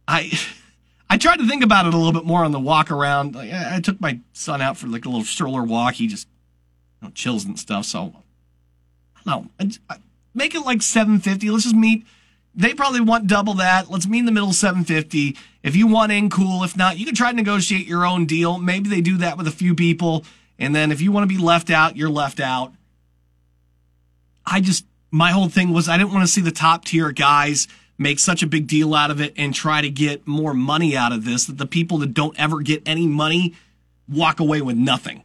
I 0.06 0.30
I 1.10 1.18
tried 1.18 1.40
to 1.40 1.48
think 1.48 1.64
about 1.64 1.84
it 1.84 1.92
a 1.92 1.96
little 1.96 2.12
bit 2.12 2.24
more 2.24 2.44
on 2.44 2.52
the 2.52 2.60
walk 2.60 2.92
around. 2.92 3.34
Like, 3.34 3.52
I, 3.52 3.80
took 3.80 4.00
my 4.00 4.20
son 4.32 4.62
out 4.62 4.76
for 4.76 4.86
like 4.86 5.04
a 5.04 5.08
little 5.08 5.24
stroller 5.24 5.64
walk. 5.64 5.94
He 5.94 6.06
just 6.06 6.28
you 7.00 7.08
know, 7.08 7.12
chills 7.12 7.44
and 7.44 7.58
stuff. 7.58 7.86
So 7.86 8.14
I 9.16 9.30
don't 9.30 9.42
know. 9.42 9.50
I, 9.58 9.94
I, 9.94 9.98
make 10.32 10.54
it 10.54 10.60
like 10.60 10.80
750. 10.80 11.50
Let's 11.50 11.64
just 11.64 11.74
meet. 11.74 12.06
They 12.54 12.72
probably 12.72 13.00
want 13.00 13.26
double 13.26 13.54
that. 13.54 13.90
Let's 13.90 14.06
meet 14.06 14.20
in 14.20 14.26
the 14.26 14.32
middle 14.32 14.52
750. 14.52 15.36
If 15.64 15.74
you 15.74 15.88
want 15.88 16.12
in, 16.12 16.30
cool. 16.30 16.62
If 16.62 16.76
not, 16.76 16.98
you 17.00 17.04
can 17.04 17.16
try 17.16 17.30
to 17.32 17.36
negotiate 17.36 17.88
your 17.88 18.06
own 18.06 18.26
deal. 18.26 18.58
Maybe 18.58 18.88
they 18.88 19.00
do 19.00 19.16
that 19.16 19.36
with 19.36 19.48
a 19.48 19.52
few 19.52 19.74
people. 19.74 20.24
And 20.56 20.72
then 20.72 20.92
if 20.92 21.00
you 21.00 21.10
want 21.10 21.28
to 21.28 21.36
be 21.36 21.42
left 21.42 21.68
out, 21.68 21.96
you're 21.96 22.10
left 22.10 22.38
out. 22.38 22.72
I 24.46 24.60
just, 24.60 24.84
my 25.12 25.30
whole 25.30 25.48
thing 25.48 25.72
was 25.72 25.88
I 25.88 25.96
didn't 25.96 26.12
want 26.12 26.26
to 26.26 26.32
see 26.32 26.40
the 26.40 26.50
top 26.50 26.86
tier 26.86 27.12
guys 27.12 27.68
make 27.98 28.18
such 28.18 28.42
a 28.42 28.46
big 28.46 28.66
deal 28.66 28.94
out 28.94 29.10
of 29.10 29.20
it 29.20 29.34
and 29.36 29.54
try 29.54 29.80
to 29.80 29.90
get 29.90 30.26
more 30.26 30.54
money 30.54 30.96
out 30.96 31.12
of 31.12 31.24
this 31.24 31.44
that 31.44 31.58
the 31.58 31.66
people 31.66 31.98
that 31.98 32.14
don't 32.14 32.36
ever 32.40 32.60
get 32.60 32.82
any 32.86 33.06
money 33.06 33.54
walk 34.08 34.40
away 34.40 34.60
with 34.62 34.76
nothing. 34.76 35.22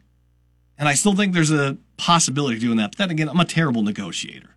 And 0.77 0.87
I 0.87 0.93
still 0.93 1.15
think 1.15 1.33
there's 1.33 1.51
a 1.51 1.77
possibility 1.95 2.57
of 2.57 2.61
doing 2.61 2.77
that. 2.77 2.91
But 2.91 2.97
then 2.99 3.09
again, 3.09 3.29
I'm 3.29 3.39
a 3.39 3.45
terrible 3.45 3.81
negotiator. 3.81 4.49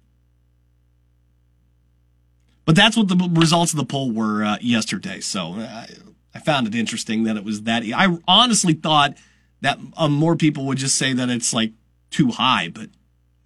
But 2.67 2.77
that's 2.77 2.97
what 2.97 3.09
the 3.09 3.31
results 3.33 3.73
of 3.73 3.79
the 3.79 3.85
poll 3.85 4.11
were 4.11 4.45
uh, 4.45 4.59
yesterday. 4.61 5.21
So 5.21 5.55
I, 5.55 5.89
I, 6.35 6.41
found 6.41 6.67
it 6.67 6.75
interesting 6.75 7.25
that 7.25 7.37
it 7.37 7.45
was 7.45 7.63
that. 7.63 7.83
I 7.97 8.19
honestly 8.29 8.75
thought 8.75 9.17
that 9.63 9.79
um, 9.97 10.13
more 10.13 10.37
people 10.37 10.67
would 10.67 10.79
just 10.79 10.97
say 10.97 11.13
that 11.15 11.31
it's 11.31 11.55
like 11.55 11.73
too 12.11 12.31
high, 12.31 12.69
but 12.69 12.91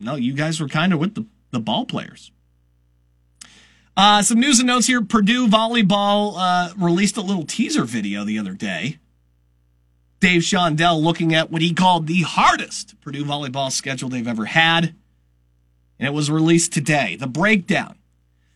no, 0.00 0.16
you 0.16 0.34
guys 0.34 0.60
were 0.60 0.68
kind 0.68 0.92
of 0.92 0.98
with 0.98 1.14
the, 1.14 1.24
the 1.54 1.60
ball 1.60 1.86
players. 1.86 2.30
Uh, 3.96 4.22
some 4.22 4.40
news 4.40 4.58
and 4.58 4.66
notes 4.66 4.86
here. 4.86 5.00
Purdue 5.02 5.46
volleyball 5.46 6.34
uh, 6.36 6.74
released 6.76 7.16
a 7.16 7.22
little 7.22 7.46
teaser 7.46 7.84
video 7.84 8.24
the 8.24 8.38
other 8.38 8.52
day. 8.52 8.98
Dave 10.20 10.42
Shondell 10.42 11.02
looking 11.02 11.34
at 11.34 11.50
what 11.50 11.62
he 11.62 11.72
called 11.72 12.06
the 12.06 12.22
hardest 12.22 13.00
Purdue 13.00 13.24
volleyball 13.24 13.70
schedule 13.70 14.08
they've 14.08 14.26
ever 14.26 14.46
had. 14.46 14.94
And 15.98 16.08
it 16.08 16.12
was 16.12 16.30
released 16.30 16.72
today. 16.72 17.16
The 17.16 17.26
breakdown. 17.26 17.96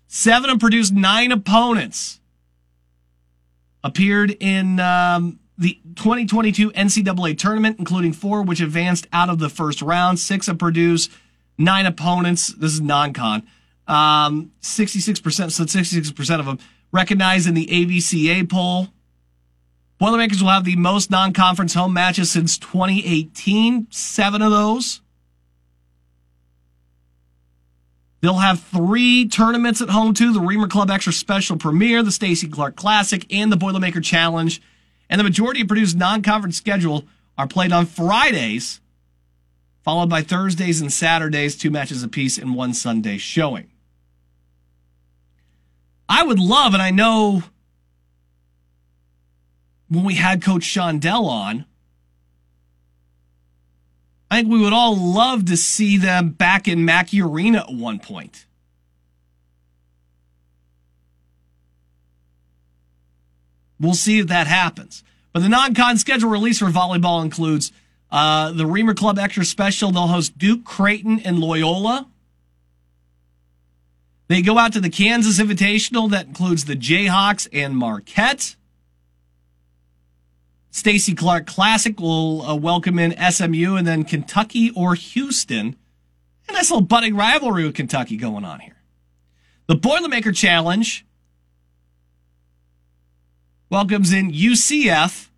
Seven 0.09 0.51
of 0.51 0.59
Purdue's 0.59 0.91
nine 0.91 1.31
opponents 1.31 2.21
appeared 3.85 4.37
in 4.41 4.81
um, 4.81 5.39
the 5.57 5.79
2022 5.97 6.71
NCAA 6.73 7.37
tournament, 7.37 7.79
including 7.79 8.13
four 8.13 8.43
which 8.43 8.61
advanced 8.61 9.07
out 9.13 9.29
of 9.29 9.39
the 9.39 9.51
first 9.51 9.83
round. 9.83 10.19
Six 10.19 10.49
of 10.49 10.59
Purdue's 10.59 11.11
nine 11.59 11.87
opponents. 11.87 12.49
This 12.49 12.73
is 12.73 12.81
non-con. 12.81 13.47
Um, 13.87 14.53
66%, 14.63 15.51
so 15.51 15.65
66% 15.65 16.41
of 16.41 16.47
them 16.47 16.59
recognized 16.93 17.49
in 17.49 17.55
the 17.55 17.67
AVCA 17.67 18.49
poll. 18.49 18.89
Boilermakers 19.99 20.43
will 20.43 20.51
have 20.51 20.65
the 20.65 20.77
most 20.77 21.11
non-conference 21.11 21.75
home 21.75 21.93
matches 21.93 22.31
since 22.31 22.57
2018. 22.59 23.89
Seven 23.91 24.43
of 24.43 24.53
those. 24.53 25.01
They'll 28.21 28.35
have 28.35 28.61
three 28.61 29.29
tournaments 29.29 29.81
at 29.81 29.91
home 29.91 30.13
too: 30.15 30.33
the 30.33 30.41
Reamer 30.41 30.69
Club 30.69 30.91
Extra 30.91 31.13
Special 31.13 31.57
Premier, 31.57 32.03
the 32.03 32.13
Stacy 32.13 32.49
Clark 32.49 32.77
Classic, 32.77 33.25
and 33.33 33.51
the 33.53 33.57
Boilermaker 33.57 34.03
Challenge. 34.03 34.61
And 35.09 35.19
the 35.19 35.25
majority 35.25 35.63
of 35.63 35.69
Purdue's 35.69 35.95
non-conference 35.95 36.57
schedule 36.57 37.05
are 37.37 37.47
played 37.47 37.73
on 37.73 37.87
Fridays, 37.87 38.81
followed 39.89 40.11
by 40.11 40.21
Thursdays 40.21 40.83
and 40.83 40.93
Saturdays, 40.93 41.57
two 41.57 41.71
matches 41.71 42.03
apiece, 42.03 42.37
and 42.37 42.55
one 42.55 42.75
Sunday 42.75 43.17
showing. 43.17 43.71
I 46.07 46.23
would 46.23 46.39
love, 46.39 46.75
and 46.75 46.83
I 46.83 46.91
know 46.91 47.45
when 49.89 50.05
we 50.05 50.17
had 50.17 50.43
Coach 50.43 50.65
Shondell 50.65 51.25
on, 51.25 51.65
I 54.31 54.37
think 54.37 54.53
we 54.53 54.61
would 54.61 54.75
all 54.75 54.95
love 54.95 55.47
to 55.47 55.57
see 55.57 55.97
them 55.97 56.33
back 56.33 56.69
in 56.69 56.85
Mackey 56.85 57.23
Arena 57.23 57.61
at 57.61 57.73
one 57.73 57.99
point. 57.99 58.45
We'll 63.81 63.95
see 63.95 64.19
if 64.19 64.27
that 64.27 64.49
happens. 64.49 65.03
But 65.33 65.41
the 65.41 65.49
non-con 65.49 65.97
schedule 65.97 66.29
release 66.29 66.59
for 66.59 66.67
volleyball 66.67 67.25
includes 67.25 67.73
uh, 68.11 68.53
the 68.53 68.67
Reamer 68.67 68.95
Club 68.95 69.19
Extra 69.19 69.45
Special. 69.45 69.91
They'll 69.91 70.07
host 70.07 70.39
Duke, 70.39 70.65
Creighton, 70.65 71.21
and 71.21 71.39
Loyola. 71.39 72.09
They 74.29 74.43
go 74.43 74.59
out 74.59 74.73
to 74.75 74.81
the 74.81 74.91
Kansas 74.91 75.39
Invitational 75.39 76.11
that 76.11 76.27
includes 76.27 76.67
the 76.67 76.77
Jayhawks 76.77 77.49
and 77.53 77.77
Marquette. 77.77 78.57
Stacy 80.71 81.15
Clark 81.15 81.47
Classic 81.47 81.99
will 81.99 82.43
uh, 82.43 82.55
welcome 82.55 82.99
in 82.99 83.17
SMU 83.31 83.75
and 83.77 83.87
then 83.87 84.05
Kentucky 84.05 84.71
or 84.77 84.95
Houston. 84.95 85.77
A 86.49 86.53
nice 86.53 86.71
little 86.71 86.87
budding 86.87 87.17
rivalry 87.17 87.65
with 87.65 87.75
Kentucky 87.75 88.17
going 88.17 88.45
on 88.45 88.61
here. 88.61 88.77
The 89.67 89.75
Boilermaker 89.75 90.35
Challenge 90.35 91.07
welcomes 93.71 94.13
in 94.13 94.31
UCF 94.31 95.29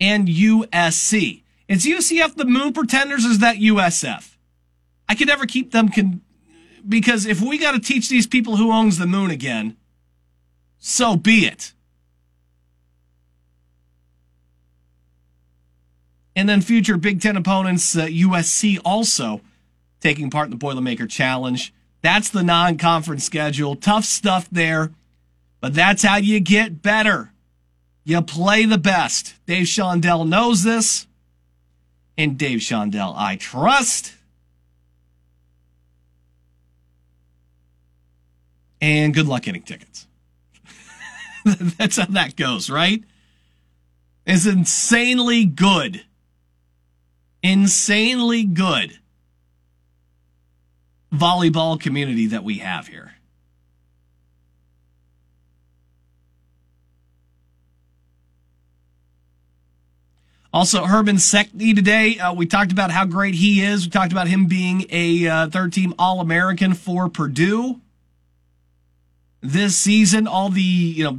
and 0.00 0.28
USC. 0.28 1.42
Is 1.68 1.84
UCF 1.84 2.34
the 2.34 2.44
Moon 2.44 2.72
Pretenders 2.72 3.24
is 3.24 3.40
that 3.40 3.56
USF? 3.56 4.36
I 5.08 5.14
can 5.14 5.26
never 5.26 5.46
keep 5.46 5.72
them 5.72 5.88
con- 5.88 6.22
because 6.86 7.26
if 7.26 7.40
we 7.40 7.58
got 7.58 7.72
to 7.72 7.80
teach 7.80 8.08
these 8.08 8.26
people 8.26 8.56
who 8.56 8.72
owns 8.72 8.98
the 8.98 9.06
moon 9.06 9.30
again, 9.30 9.76
so 10.78 11.16
be 11.16 11.46
it. 11.46 11.72
And 16.36 16.48
then 16.48 16.60
future 16.60 16.96
Big 16.96 17.20
Ten 17.20 17.36
opponents, 17.36 17.96
uh, 17.96 18.06
USC 18.06 18.78
also 18.84 19.40
taking 20.00 20.30
part 20.30 20.46
in 20.46 20.56
the 20.56 20.64
Boilermaker 20.64 21.10
Challenge. 21.10 21.74
That's 22.00 22.28
the 22.28 22.44
non 22.44 22.78
conference 22.78 23.24
schedule. 23.24 23.74
Tough 23.74 24.04
stuff 24.04 24.48
there, 24.50 24.92
but 25.60 25.74
that's 25.74 26.04
how 26.04 26.16
you 26.16 26.38
get 26.38 26.80
better. 26.80 27.32
You 28.08 28.22
play 28.22 28.64
the 28.64 28.78
best. 28.78 29.34
Dave 29.46 29.66
Shondell 29.66 30.26
knows 30.26 30.62
this. 30.62 31.06
And 32.16 32.38
Dave 32.38 32.60
Shondell, 32.60 33.14
I 33.14 33.36
trust. 33.36 34.14
And 38.80 39.12
good 39.12 39.26
luck 39.26 39.42
getting 39.42 39.60
tickets. 39.60 40.06
that's 41.44 41.98
how 41.98 42.06
that 42.06 42.34
goes, 42.36 42.70
right? 42.70 43.04
It's 44.24 44.46
insanely 44.46 45.44
good 45.44 46.02
insanely 47.42 48.44
good 48.44 48.98
volleyball 51.12 51.78
community 51.78 52.26
that 52.26 52.44
we 52.44 52.58
have 52.58 52.88
here. 52.88 53.17
Also, 60.52 60.84
Herman 60.84 61.16
Sekne 61.16 61.74
today. 61.74 62.18
Uh, 62.18 62.32
we 62.32 62.46
talked 62.46 62.72
about 62.72 62.90
how 62.90 63.04
great 63.04 63.34
he 63.34 63.62
is. 63.62 63.84
We 63.84 63.90
talked 63.90 64.12
about 64.12 64.28
him 64.28 64.46
being 64.46 64.86
a 64.88 65.26
uh, 65.26 65.48
third 65.48 65.74
team 65.74 65.94
All 65.98 66.20
American 66.20 66.72
for 66.72 67.08
Purdue 67.10 67.80
this 69.42 69.76
season. 69.76 70.26
All 70.26 70.48
the 70.48 70.62
you 70.62 71.04
know 71.04 71.18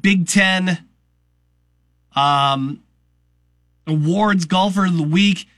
Big 0.00 0.28
Ten 0.28 0.86
um, 2.14 2.82
awards 3.86 4.44
golfer 4.44 4.84
of 4.84 4.96
the 4.96 5.02
week. 5.02 5.48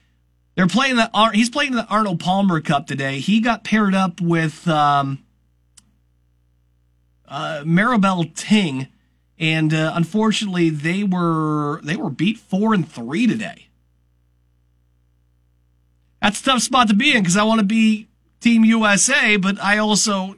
They're 0.54 0.66
playing 0.66 0.96
the 0.96 1.30
he's 1.32 1.50
playing 1.50 1.72
the 1.72 1.86
Arnold 1.86 2.20
Palmer 2.20 2.60
Cup 2.60 2.86
today. 2.86 3.18
He 3.18 3.40
got 3.40 3.64
paired 3.64 3.94
up 3.94 4.20
with 4.20 4.68
um, 4.68 5.24
uh, 7.26 7.62
Maribel 7.64 8.34
Ting, 8.34 8.88
and 9.40 9.72
uh, 9.72 9.92
unfortunately 9.94 10.68
they 10.68 11.02
were 11.02 11.80
they 11.82 11.96
were 11.96 12.10
beat 12.10 12.38
four 12.38 12.74
and 12.74 12.88
three 12.88 13.26
today. 13.26 13.68
That's 16.20 16.40
a 16.42 16.44
tough 16.44 16.60
spot 16.60 16.88
to 16.88 16.94
be 16.94 17.16
in 17.16 17.22
because 17.22 17.38
I 17.38 17.42
want 17.44 17.60
to 17.60 17.66
be 17.66 18.08
Team 18.40 18.64
USA, 18.64 19.38
but 19.38 19.58
I 19.60 19.78
also 19.78 20.36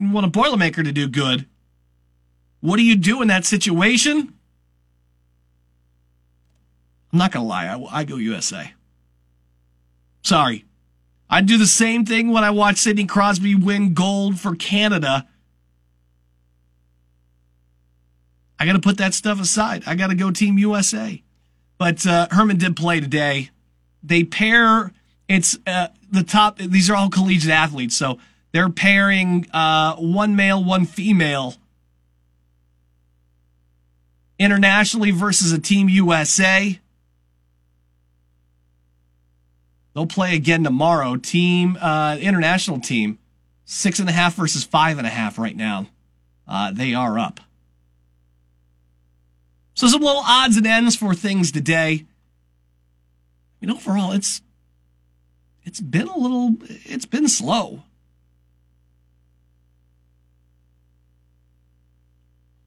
want 0.00 0.26
a 0.26 0.30
Boilermaker 0.30 0.84
to 0.84 0.92
do 0.92 1.08
good. 1.08 1.46
What 2.60 2.76
do 2.76 2.82
you 2.82 2.96
do 2.96 3.22
in 3.22 3.28
that 3.28 3.46
situation? 3.46 4.34
I'm 7.12 7.18
not 7.18 7.32
to 7.32 7.40
lie. 7.48 7.66
I, 7.66 8.00
I 8.00 8.04
go 8.04 8.16
USA. 8.16 8.72
Sorry. 10.22 10.64
I'd 11.28 11.46
do 11.46 11.56
the 11.56 11.66
same 11.66 12.04
thing 12.04 12.30
when 12.30 12.42
I 12.42 12.50
watch 12.50 12.78
Sidney 12.78 13.06
Crosby 13.06 13.54
win 13.54 13.94
gold 13.94 14.40
for 14.40 14.56
Canada. 14.56 15.28
I 18.60 18.66
got 18.66 18.74
to 18.74 18.80
put 18.80 18.98
that 18.98 19.14
stuff 19.14 19.40
aside. 19.40 19.84
I 19.86 19.94
got 19.94 20.08
to 20.08 20.14
go 20.14 20.30
Team 20.30 20.58
USA. 20.58 21.22
But 21.78 22.06
uh, 22.06 22.28
Herman 22.30 22.58
did 22.58 22.76
play 22.76 23.00
today. 23.00 23.48
They 24.02 24.22
pair. 24.22 24.92
It's 25.28 25.58
uh, 25.66 25.88
the 26.12 26.22
top. 26.22 26.58
These 26.58 26.90
are 26.90 26.94
all 26.94 27.08
collegiate 27.08 27.50
athletes, 27.50 27.96
so 27.96 28.18
they're 28.52 28.68
pairing 28.68 29.50
uh, 29.52 29.96
one 29.96 30.36
male, 30.36 30.62
one 30.62 30.84
female 30.84 31.54
internationally 34.38 35.10
versus 35.10 35.52
a 35.52 35.58
Team 35.58 35.88
USA. 35.88 36.78
They'll 39.94 40.06
play 40.06 40.34
again 40.34 40.64
tomorrow. 40.64 41.16
Team 41.16 41.78
uh, 41.80 42.18
international 42.20 42.78
team, 42.78 43.18
six 43.64 43.98
and 43.98 44.08
a 44.08 44.12
half 44.12 44.34
versus 44.34 44.64
five 44.64 44.98
and 44.98 45.06
a 45.06 45.10
half 45.10 45.38
right 45.38 45.56
now. 45.56 45.86
Uh, 46.46 46.72
they 46.72 46.92
are 46.92 47.18
up. 47.18 47.40
So 49.80 49.86
some 49.86 50.02
little 50.02 50.22
odds 50.22 50.58
and 50.58 50.66
ends 50.66 50.94
for 50.94 51.14
things 51.14 51.50
today. 51.50 52.04
I 52.04 53.64
mean, 53.64 53.74
overall, 53.74 54.12
it's 54.12 54.42
it's 55.64 55.80
been 55.80 56.06
a 56.06 56.18
little 56.18 56.56
it's 56.84 57.06
been 57.06 57.28
slow. 57.28 57.84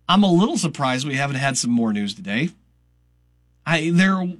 I'm 0.09 0.23
a 0.23 0.31
little 0.31 0.57
surprised 0.57 1.07
we 1.07 1.13
haven't 1.13 1.35
had 1.35 1.55
some 1.55 1.69
more 1.69 1.93
news 1.93 2.15
today. 2.15 2.49
I 3.63 3.91
there 3.93 4.33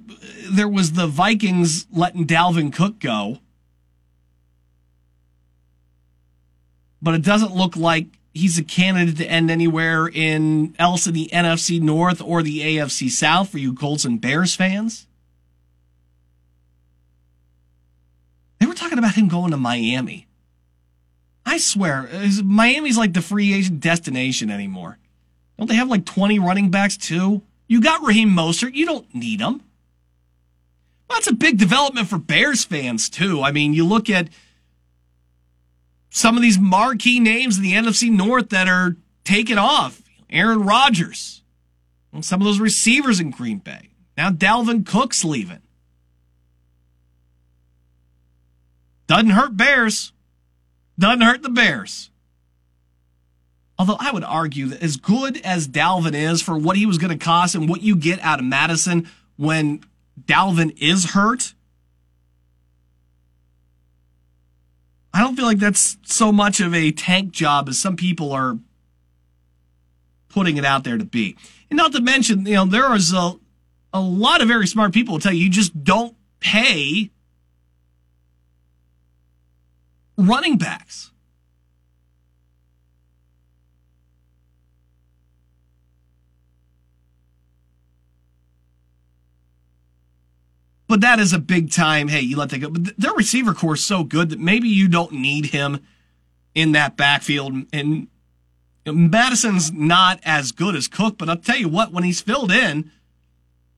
there 0.50 0.66
was 0.68 0.94
the 0.94 1.06
Vikings 1.06 1.86
letting 1.92 2.26
Dalvin 2.26 2.72
Cook 2.72 2.98
go. 2.98 3.38
But 7.00 7.14
it 7.14 7.22
doesn't 7.22 7.54
look 7.54 7.76
like 7.76 8.06
he's 8.34 8.58
a 8.58 8.64
candidate 8.64 9.16
to 9.18 9.26
end 9.26 9.50
anywhere 9.50 10.08
in 10.08 10.74
else 10.78 11.06
in 11.06 11.14
the 11.14 11.30
NFC 11.32 11.80
North 11.80 12.20
or 12.20 12.42
the 12.42 12.60
AFC 12.60 13.08
South 13.08 13.48
for 13.48 13.58
you 13.58 13.72
Colts 13.72 14.04
and 14.04 14.20
Bears 14.20 14.54
fans. 14.54 15.06
They 18.58 18.66
were 18.66 18.74
talking 18.74 18.98
about 18.98 19.14
him 19.14 19.28
going 19.28 19.52
to 19.52 19.56
Miami. 19.56 20.26
I 21.46 21.58
swear, 21.58 22.08
Miami's 22.42 22.98
like 22.98 23.12
the 23.12 23.22
free 23.22 23.54
agent 23.54 23.80
destination 23.80 24.50
anymore. 24.50 24.98
Don't 25.58 25.68
they 25.68 25.76
have 25.76 25.88
like 25.88 26.04
20 26.04 26.38
running 26.38 26.70
backs 26.70 26.96
too? 26.96 27.42
You 27.68 27.80
got 27.80 28.04
Raheem 28.04 28.30
Mostert. 28.30 28.74
You 28.74 28.86
don't 28.86 29.14
need 29.14 29.40
him. 29.40 29.62
Well, 31.08 31.18
that's 31.18 31.28
a 31.28 31.34
big 31.34 31.58
development 31.58 32.08
for 32.08 32.18
Bears 32.18 32.64
fans 32.64 33.08
too. 33.08 33.42
I 33.42 33.52
mean, 33.52 33.74
you 33.74 33.84
look 33.84 34.10
at 34.10 34.28
some 36.14 36.36
of 36.36 36.42
these 36.42 36.60
marquee 36.60 37.18
names 37.18 37.56
in 37.56 37.64
the 37.64 37.72
NFC 37.72 38.08
North 38.08 38.50
that 38.50 38.68
are 38.68 38.96
taken 39.24 39.58
off. 39.58 40.00
Aaron 40.30 40.62
Rodgers. 40.62 41.42
Some 42.20 42.40
of 42.40 42.44
those 42.44 42.60
receivers 42.60 43.18
in 43.18 43.32
Green 43.32 43.58
Bay. 43.58 43.90
Now 44.16 44.30
Dalvin 44.30 44.86
Cook's 44.86 45.24
leaving. 45.24 45.58
Doesn't 49.08 49.30
hurt 49.30 49.56
Bears. 49.56 50.12
Doesn't 50.96 51.22
hurt 51.22 51.42
the 51.42 51.50
Bears. 51.50 52.10
Although 53.76 53.96
I 53.98 54.12
would 54.12 54.22
argue 54.22 54.66
that 54.66 54.84
as 54.84 54.96
good 54.96 55.38
as 55.38 55.66
Dalvin 55.66 56.14
is 56.14 56.40
for 56.40 56.56
what 56.56 56.76
he 56.76 56.86
was 56.86 56.98
going 56.98 57.18
to 57.18 57.22
cost 57.22 57.56
and 57.56 57.68
what 57.68 57.82
you 57.82 57.96
get 57.96 58.20
out 58.20 58.38
of 58.38 58.44
Mattison 58.44 59.08
when 59.36 59.82
Dalvin 60.24 60.80
is 60.80 61.06
hurt, 61.06 61.53
I 65.14 65.20
don't 65.20 65.36
feel 65.36 65.44
like 65.44 65.60
that's 65.60 65.96
so 66.02 66.32
much 66.32 66.58
of 66.58 66.74
a 66.74 66.90
tank 66.90 67.30
job 67.30 67.68
as 67.68 67.78
some 67.78 67.94
people 67.94 68.32
are 68.32 68.58
putting 70.28 70.56
it 70.56 70.64
out 70.64 70.82
there 70.82 70.98
to 70.98 71.04
be. 71.04 71.36
And 71.70 71.76
not 71.76 71.92
to 71.92 72.00
mention, 72.00 72.44
you 72.44 72.54
know, 72.54 72.64
there 72.64 72.92
is 72.96 73.12
a, 73.12 73.34
a 73.92 74.00
lot 74.00 74.42
of 74.42 74.48
very 74.48 74.66
smart 74.66 74.92
people 74.92 75.20
tell 75.20 75.32
you 75.32 75.44
you 75.44 75.50
just 75.50 75.84
don't 75.84 76.16
pay 76.40 77.12
running 80.18 80.58
backs. 80.58 81.12
But 90.94 91.00
that 91.00 91.18
is 91.18 91.32
a 91.32 91.40
big 91.40 91.72
time. 91.72 92.06
Hey, 92.06 92.20
you 92.20 92.36
let 92.36 92.50
that 92.50 92.60
go. 92.60 92.70
But 92.70 92.96
their 92.96 93.14
receiver 93.14 93.52
corps 93.52 93.74
is 93.74 93.84
so 93.84 94.04
good 94.04 94.28
that 94.30 94.38
maybe 94.38 94.68
you 94.68 94.86
don't 94.86 95.10
need 95.10 95.46
him 95.46 95.80
in 96.54 96.70
that 96.70 96.96
backfield. 96.96 97.52
And 97.72 98.06
Mattison's 98.86 99.72
not 99.72 100.20
as 100.22 100.52
good 100.52 100.76
as 100.76 100.86
Cook, 100.86 101.18
but 101.18 101.28
I'll 101.28 101.36
tell 101.36 101.56
you 101.56 101.68
what, 101.68 101.90
when 101.90 102.04
he's 102.04 102.20
filled 102.20 102.52
in, 102.52 102.92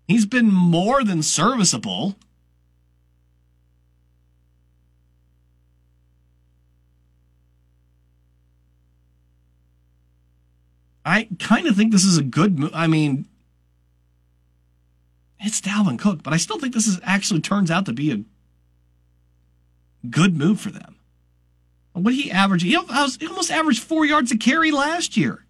he's 0.06 0.26
been 0.26 0.52
more 0.52 1.02
than 1.04 1.22
serviceable. 1.22 2.16
I 11.02 11.30
kind 11.38 11.66
of 11.66 11.76
think 11.76 11.92
this 11.92 12.04
is 12.04 12.18
a 12.18 12.22
good 12.22 12.58
move. 12.58 12.72
I 12.74 12.86
mean, 12.86 13.26
it's 15.38 15.60
Dalvin 15.60 15.98
Cook, 15.98 16.22
but 16.22 16.32
I 16.32 16.38
still 16.38 16.58
think 16.58 16.74
this 16.74 16.86
is 16.86 16.98
actually 17.02 17.40
turns 17.40 17.70
out 17.70 17.86
to 17.86 17.92
be 17.92 18.10
a 18.12 18.24
good 20.08 20.36
move 20.36 20.60
for 20.60 20.70
them. 20.70 20.96
What 21.92 22.12
he 22.12 22.30
average? 22.30 22.62
He 22.62 22.76
almost 22.76 23.50
averaged 23.50 23.82
four 23.82 24.04
yards 24.04 24.30
a 24.30 24.36
carry 24.36 24.70
last 24.70 25.16
year. 25.16 25.46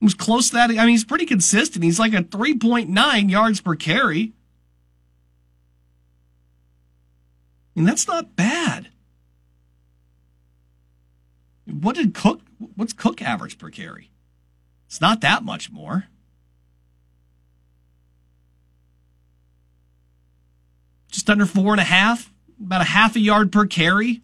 He 0.00 0.04
was 0.04 0.14
close 0.14 0.50
to 0.50 0.56
that. 0.56 0.70
I 0.70 0.74
mean, 0.74 0.88
he's 0.90 1.04
pretty 1.04 1.24
consistent. 1.24 1.84
He's 1.84 1.98
like 1.98 2.12
a 2.12 2.22
3.9 2.22 3.30
yards 3.30 3.62
per 3.62 3.74
carry. 3.74 4.34
And 7.74 7.88
that's 7.88 8.06
not 8.06 8.36
bad. 8.36 8.90
What 11.64 11.96
did 11.96 12.14
Cook, 12.14 12.42
what's 12.74 12.92
Cook 12.92 13.22
average 13.22 13.58
per 13.58 13.70
carry? 13.70 14.10
It's 14.96 15.00
not 15.02 15.20
that 15.20 15.44
much 15.44 15.70
more. 15.70 16.06
Just 21.10 21.28
under 21.28 21.44
four 21.44 21.72
and 21.74 21.80
a 21.82 21.84
half, 21.84 22.32
about 22.58 22.80
a 22.80 22.84
half 22.84 23.14
a 23.14 23.20
yard 23.20 23.52
per 23.52 23.66
carry. 23.66 24.22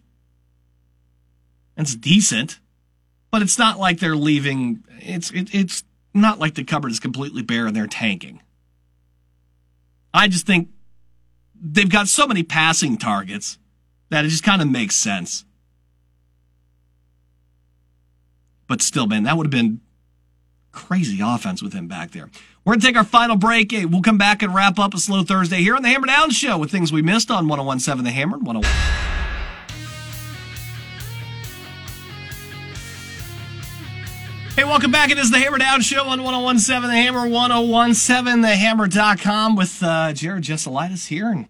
That's 1.75 1.93
decent, 1.93 2.59
but 3.29 3.43
it's 3.43 3.59
not 3.59 3.77
like 3.77 3.99
they're 3.99 4.15
leaving. 4.15 4.83
It's 4.97 5.29
it, 5.29 5.53
it's 5.53 5.83
not 6.11 6.39
like 6.39 6.55
the 6.55 6.63
cupboard 6.63 6.89
is 6.89 6.99
completely 6.99 7.43
bare 7.43 7.67
and 7.67 7.75
they're 7.75 7.85
tanking. 7.85 8.41
I 10.11 10.27
just 10.27 10.47
think 10.47 10.69
they've 11.53 11.87
got 11.87 12.07
so 12.07 12.25
many 12.25 12.41
passing 12.41 12.97
targets 12.97 13.59
that 14.09 14.25
it 14.25 14.29
just 14.29 14.43
kind 14.43 14.59
of 14.59 14.67
makes 14.67 14.95
sense. 14.95 15.45
But 18.67 18.81
still, 18.81 19.05
man, 19.05 19.21
that 19.25 19.37
would 19.37 19.45
have 19.45 19.51
been 19.51 19.79
crazy 20.73 21.21
offense 21.23 21.63
with 21.63 21.71
him 21.71 21.87
back 21.87 22.11
there. 22.11 22.29
We're 22.65 22.73
going 22.73 22.81
to 22.81 22.87
take 22.87 22.97
our 22.97 23.05
final 23.05 23.37
break. 23.37 23.71
We'll 23.71 24.01
come 24.01 24.17
back 24.17 24.41
and 24.41 24.53
wrap 24.53 24.79
up 24.79 24.93
a 24.93 24.97
slow 24.97 25.23
Thursday 25.23 25.57
here 25.57 25.75
on 25.75 25.83
the 25.83 25.89
Hammer 25.89 26.07
Down 26.07 26.31
Show 26.31 26.57
with 26.57 26.71
things 26.71 26.91
we 26.91 27.01
missed 27.01 27.31
on 27.31 27.47
1017 27.47 28.03
The 28.03 28.11
Hammer. 28.11 28.37
101. 28.37 28.63
Hey, 34.55 34.65
welcome 34.65 34.91
back. 34.91 35.09
It 35.09 35.17
is 35.17 35.31
the 35.31 35.39
Hammer 35.39 35.57
Down 35.57 35.81
Show 35.81 36.05
on 36.05 36.21
1017 36.21 36.89
The 36.89 36.95
Hammer, 36.95 37.27
1017thehammer.com 37.27 39.55
with 39.55 39.81
uh, 39.81 40.13
Jared 40.13 40.43
Jesselaitis 40.43 41.07
here 41.07 41.31
and 41.31 41.47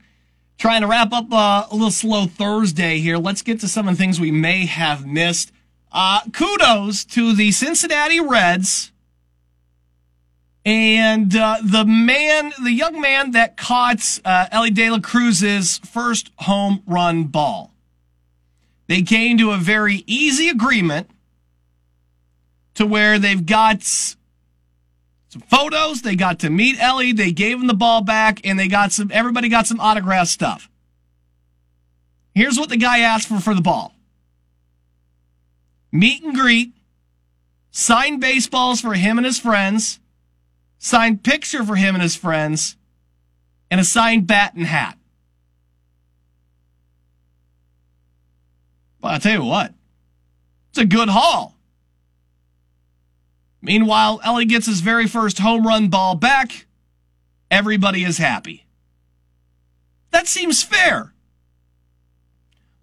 trying 0.57 0.79
to 0.81 0.87
wrap 0.87 1.11
up 1.11 1.25
uh, 1.31 1.65
a 1.69 1.73
little 1.73 1.91
slow 1.91 2.27
Thursday 2.27 2.99
here. 2.99 3.17
Let's 3.17 3.41
get 3.41 3.59
to 3.59 3.67
some 3.67 3.89
of 3.89 3.97
the 3.97 4.01
things 4.01 4.21
we 4.21 4.31
may 4.31 4.65
have 4.65 5.05
missed. 5.05 5.51
Uh, 5.91 6.21
kudos 6.31 7.03
to 7.05 7.35
the 7.35 7.51
Cincinnati 7.51 8.21
Reds 8.21 8.92
and 10.65 11.35
uh, 11.35 11.57
the 11.61 11.83
man, 11.85 12.53
the 12.63 12.71
young 12.71 13.01
man 13.01 13.31
that 13.31 13.57
caught 13.57 14.19
uh, 14.23 14.47
Elly 14.51 14.69
De 14.69 14.89
La 14.89 14.99
Cruz's 14.99 15.79
first 15.79 16.31
home 16.37 16.81
run 16.87 17.25
ball. 17.25 17.71
They 18.87 19.01
came 19.01 19.37
to 19.39 19.51
a 19.51 19.57
very 19.57 20.03
easy 20.07 20.49
agreement 20.49 21.09
to 22.75 22.85
where 22.85 23.19
they've 23.19 23.45
got 23.45 23.83
some 23.83 24.21
photos. 25.47 26.01
They 26.01 26.15
got 26.15 26.39
to 26.39 26.49
meet 26.49 26.79
Elly. 26.79 27.11
They 27.11 27.31
gave 27.31 27.59
him 27.59 27.67
the 27.67 27.73
ball 27.73 28.01
back, 28.01 28.41
and 28.45 28.57
they 28.57 28.67
got 28.67 28.91
some. 28.91 29.09
Everybody 29.11 29.49
got 29.49 29.67
some 29.67 29.79
autograph 29.79 30.27
stuff. 30.27 30.69
Here's 32.35 32.57
what 32.57 32.69
the 32.69 32.77
guy 32.77 32.99
asked 32.99 33.27
for 33.27 33.39
for 33.39 33.53
the 33.53 33.61
ball: 33.61 33.93
meet 35.91 36.23
and 36.23 36.35
greet, 36.35 36.71
sign 37.71 38.19
baseballs 38.19 38.79
for 38.79 38.93
him 38.93 39.17
and 39.17 39.25
his 39.25 39.39
friends 39.39 39.99
signed 40.83 41.23
picture 41.23 41.63
for 41.63 41.77
him 41.77 41.95
and 41.95 42.01
his 42.01 42.13
friends, 42.13 42.75
and 43.71 43.79
a 43.79 43.85
signed 43.85 44.27
bat 44.27 44.53
and 44.53 44.65
hat. 44.65 44.97
But 48.99 49.11
I'll 49.13 49.19
tell 49.19 49.41
you 49.41 49.45
what, 49.45 49.73
it's 50.69 50.79
a 50.79 50.85
good 50.85 51.07
haul. 51.07 51.55
Meanwhile, 53.61 54.19
Elly 54.25 54.43
gets 54.43 54.65
his 54.65 54.81
very 54.81 55.07
first 55.07 55.39
home 55.39 55.65
run 55.65 55.87
ball 55.87 56.15
back. 56.15 56.65
Everybody 57.49 58.03
is 58.03 58.17
happy. 58.17 58.65
That 60.11 60.27
seems 60.27 60.63
fair. 60.63 61.13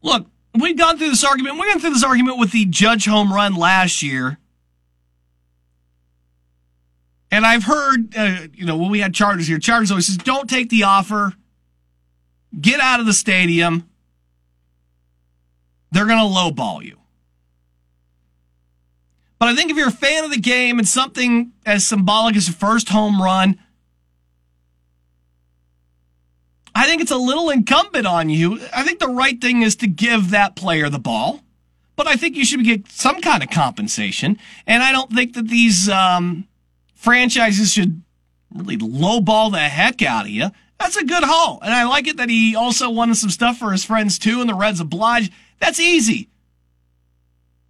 Look, 0.01 0.27
we've 0.59 0.79
gone 0.79 0.97
through 0.97 1.11
this 1.11 1.23
argument. 1.23 1.57
We 1.57 1.67
went 1.67 1.83
through 1.83 1.91
this 1.91 2.03
argument 2.03 2.39
with 2.39 2.53
the 2.53 2.65
Judge 2.65 3.05
home 3.05 3.31
run 3.31 3.55
last 3.55 4.03
year. 4.03 4.40
And 7.31 7.47
I've 7.47 7.65
heard, 7.65 8.17
uh, 8.17 8.47
you 8.53 8.67
know, 8.67 8.77
when 8.77 8.91
we 8.91 9.01
had 9.01 9.15
Chargers 9.15 9.47
here, 9.47 9.59
Chargers 9.59 9.91
always 9.91 10.07
says, 10.07 10.17
don't 10.17 10.51
take 10.51 10.69
the 10.69 10.83
offer. 10.83 11.35
Get 12.61 12.81
out 12.81 12.99
of 12.99 13.07
the 13.07 13.13
stadium. 13.13 13.89
They're 15.93 16.07
going 16.07 16.19
to 16.19 16.25
lowball 16.25 16.83
you. 16.83 16.97
But 19.39 19.49
I 19.49 19.55
think 19.55 19.71
if 19.71 19.77
you're 19.77 19.89
a 19.89 19.93
fan 19.93 20.25
of 20.25 20.31
the 20.31 20.41
game 20.41 20.79
and 20.79 20.87
something 20.87 21.53
as 21.65 21.87
symbolic 21.87 22.37
as 22.37 22.49
your 22.49 22.57
first 22.57 22.91
home 22.91 23.23
run, 23.23 23.59
I 26.75 26.87
think 26.87 27.01
it's 27.01 27.11
a 27.11 27.17
little 27.17 27.49
incumbent 27.49 28.07
on 28.07 28.29
you. 28.29 28.61
I 28.75 28.83
think 28.85 28.99
the 28.99 29.09
right 29.09 29.41
thing 29.41 29.63
is 29.63 29.77
to 29.77 29.87
give 29.87 30.31
that 30.31 30.57
player 30.57 30.89
the 30.89 30.99
ball, 30.99 31.41
but 31.97 32.07
I 32.07 32.17
think 32.17 32.37
you 32.37 32.45
should 32.45 32.65
get 32.65 32.89
some 32.89 33.21
kind 33.21 33.43
of 33.43 33.51
compensation. 33.51 34.39
And 34.67 34.83
I 34.83 34.93
don't 34.93 35.11
think 35.11 35.35
that 35.35 35.49
these 35.49 35.89
um, 35.89 36.47
franchises 37.01 37.73
should 37.73 38.03
really 38.55 38.77
lowball 38.77 39.51
the 39.51 39.59
heck 39.59 40.03
out 40.03 40.27
of 40.27 40.31
you. 40.31 40.51
That's 40.79 40.97
a 40.97 41.05
good 41.05 41.25
haul. 41.25 41.59
And 41.63 41.73
I 41.73 41.85
like 41.85 42.07
it 42.07 42.19
that 42.19 42.29
he 42.29 42.55
also 42.55 42.91
wanted 42.91 43.17
some 43.17 43.31
stuff 43.31 43.59
for 43.59 43.73
his 43.73 43.85
friends 43.85 44.19
too, 44.19 44.41
and 44.41 44.51
the 44.51 44.55
Reds 44.55 44.81
obliged. 44.81 45.33
That's 45.59 45.81
easy. 45.81 46.29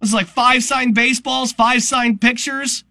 It's 0.01 0.13
like 0.13 0.27
five 0.27 0.63
signed 0.63 0.95
baseballs, 0.95 1.53
five 1.53 1.81
signed 1.81 2.19
pictures, 2.19 2.83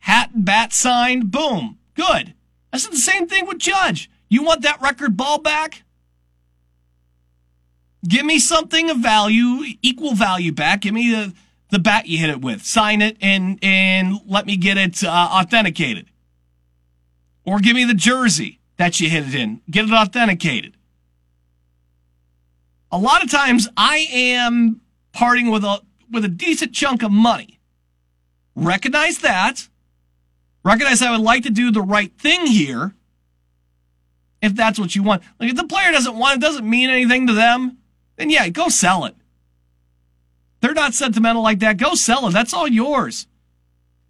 hat 0.00 0.30
and 0.34 0.44
bat 0.44 0.72
signed. 0.72 1.30
Boom. 1.30 1.78
Good. 1.94 2.34
I 2.72 2.78
said 2.78 2.92
the 2.92 2.98
same 2.98 3.28
thing 3.28 3.46
with 3.46 3.58
Judge. 3.58 4.10
You 4.28 4.42
want 4.42 4.62
that 4.62 4.82
record 4.82 5.16
ball 5.16 5.38
back? 5.38 5.84
Give 8.06 8.26
me 8.26 8.38
something 8.38 8.90
of 8.90 8.98
value, 8.98 9.62
equal 9.82 10.14
value 10.14 10.52
back. 10.52 10.82
Give 10.82 10.94
me 10.94 11.10
the 11.10 11.34
the 11.70 11.78
bat 11.78 12.06
you 12.06 12.18
hit 12.18 12.30
it 12.30 12.40
with. 12.40 12.64
Sign 12.64 13.02
it 13.02 13.16
and 13.20 13.58
and 13.62 14.16
let 14.26 14.46
me 14.46 14.56
get 14.56 14.76
it 14.76 15.02
uh, 15.04 15.08
authenticated. 15.08 16.06
Or 17.44 17.58
give 17.58 17.74
me 17.74 17.84
the 17.84 17.94
jersey 17.94 18.60
that 18.76 19.00
you 19.00 19.08
hit 19.08 19.28
it 19.28 19.34
in. 19.34 19.60
Get 19.70 19.86
it 19.86 19.92
authenticated. 19.92 20.74
A 22.92 22.98
lot 22.98 23.22
of 23.22 23.30
times 23.30 23.68
I 23.76 24.06
am 24.10 24.80
parting 25.12 25.50
with 25.50 25.64
a 25.64 25.80
with 26.10 26.24
a 26.24 26.28
decent 26.28 26.74
chunk 26.74 27.02
of 27.02 27.12
money. 27.12 27.60
Recognize 28.54 29.18
that. 29.18 29.68
Recognize 30.64 31.00
I 31.00 31.10
would 31.10 31.20
like 31.20 31.44
to 31.44 31.50
do 31.50 31.70
the 31.70 31.82
right 31.82 32.12
thing 32.18 32.46
here. 32.46 32.94
If 34.42 34.54
that's 34.54 34.78
what 34.78 34.94
you 34.96 35.02
want. 35.02 35.22
Like 35.38 35.50
if 35.50 35.56
the 35.56 35.66
player 35.66 35.92
doesn't 35.92 36.16
want 36.16 36.36
it, 36.36 36.40
doesn't 36.40 36.68
mean 36.68 36.90
anything 36.90 37.26
to 37.26 37.32
them, 37.32 37.78
then 38.16 38.30
yeah, 38.30 38.48
go 38.48 38.68
sell 38.68 39.04
it. 39.04 39.14
They're 40.60 40.74
not 40.74 40.94
sentimental 40.94 41.42
like 41.42 41.60
that. 41.60 41.76
Go 41.76 41.94
sell 41.94 42.26
it. 42.26 42.32
That's 42.32 42.52
all 42.52 42.68
yours. 42.68 43.26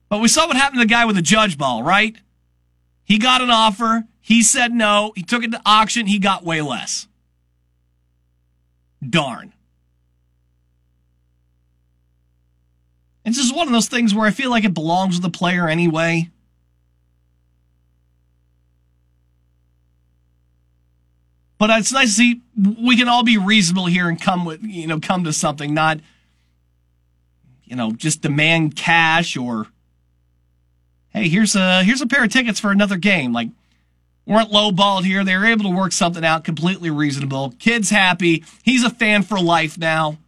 But 0.08 0.20
we 0.20 0.28
saw 0.28 0.46
what 0.46 0.56
happened 0.56 0.80
to 0.80 0.86
the 0.86 0.92
guy 0.92 1.04
with 1.04 1.16
the 1.16 1.22
judge 1.22 1.56
ball, 1.56 1.82
right? 1.82 2.16
He 3.04 3.18
got 3.18 3.40
an 3.40 3.50
offer. 3.50 4.04
He 4.20 4.42
said 4.42 4.72
no. 4.72 5.12
He 5.14 5.22
took 5.22 5.44
it 5.44 5.52
to 5.52 5.60
auction. 5.64 6.06
He 6.06 6.18
got 6.18 6.44
way 6.44 6.60
less. 6.60 7.06
Darn. 9.08 9.52
It's 13.24 13.36
just 13.36 13.54
one 13.54 13.68
of 13.68 13.72
those 13.72 13.88
things 13.88 14.14
where 14.14 14.26
I 14.26 14.30
feel 14.30 14.50
like 14.50 14.64
it 14.64 14.74
belongs 14.74 15.16
with 15.16 15.22
the 15.22 15.36
player 15.36 15.68
anyway. 15.68 16.30
But 21.58 21.70
it's 21.70 21.92
nice 21.92 22.08
to 22.08 22.14
see 22.14 22.40
we 22.56 22.96
can 22.96 23.06
all 23.06 23.22
be 23.22 23.36
reasonable 23.36 23.86
here 23.86 24.08
and 24.08 24.20
come 24.20 24.46
with 24.46 24.62
you 24.62 24.86
know 24.86 24.98
come 24.98 25.24
to 25.24 25.32
something, 25.32 25.74
not 25.74 26.00
you 27.70 27.76
know 27.76 27.92
just 27.92 28.20
demand 28.20 28.76
cash 28.76 29.36
or 29.36 29.68
hey 31.10 31.28
here's 31.28 31.54
a 31.54 31.84
here's 31.84 32.02
a 32.02 32.06
pair 32.06 32.24
of 32.24 32.30
tickets 32.30 32.60
for 32.60 32.70
another 32.72 32.96
game. 32.96 33.32
Like 33.32 33.48
weren't 34.26 34.50
lowballed 34.50 35.04
here. 35.04 35.24
They 35.24 35.36
were 35.36 35.46
able 35.46 35.64
to 35.64 35.76
work 35.76 35.92
something 35.92 36.24
out 36.24 36.44
completely 36.44 36.90
reasonable. 36.90 37.54
Kid's 37.58 37.90
happy. 37.90 38.44
He's 38.62 38.84
a 38.84 38.90
fan 38.90 39.22
for 39.22 39.40
life 39.40 39.78
now. 39.78 40.18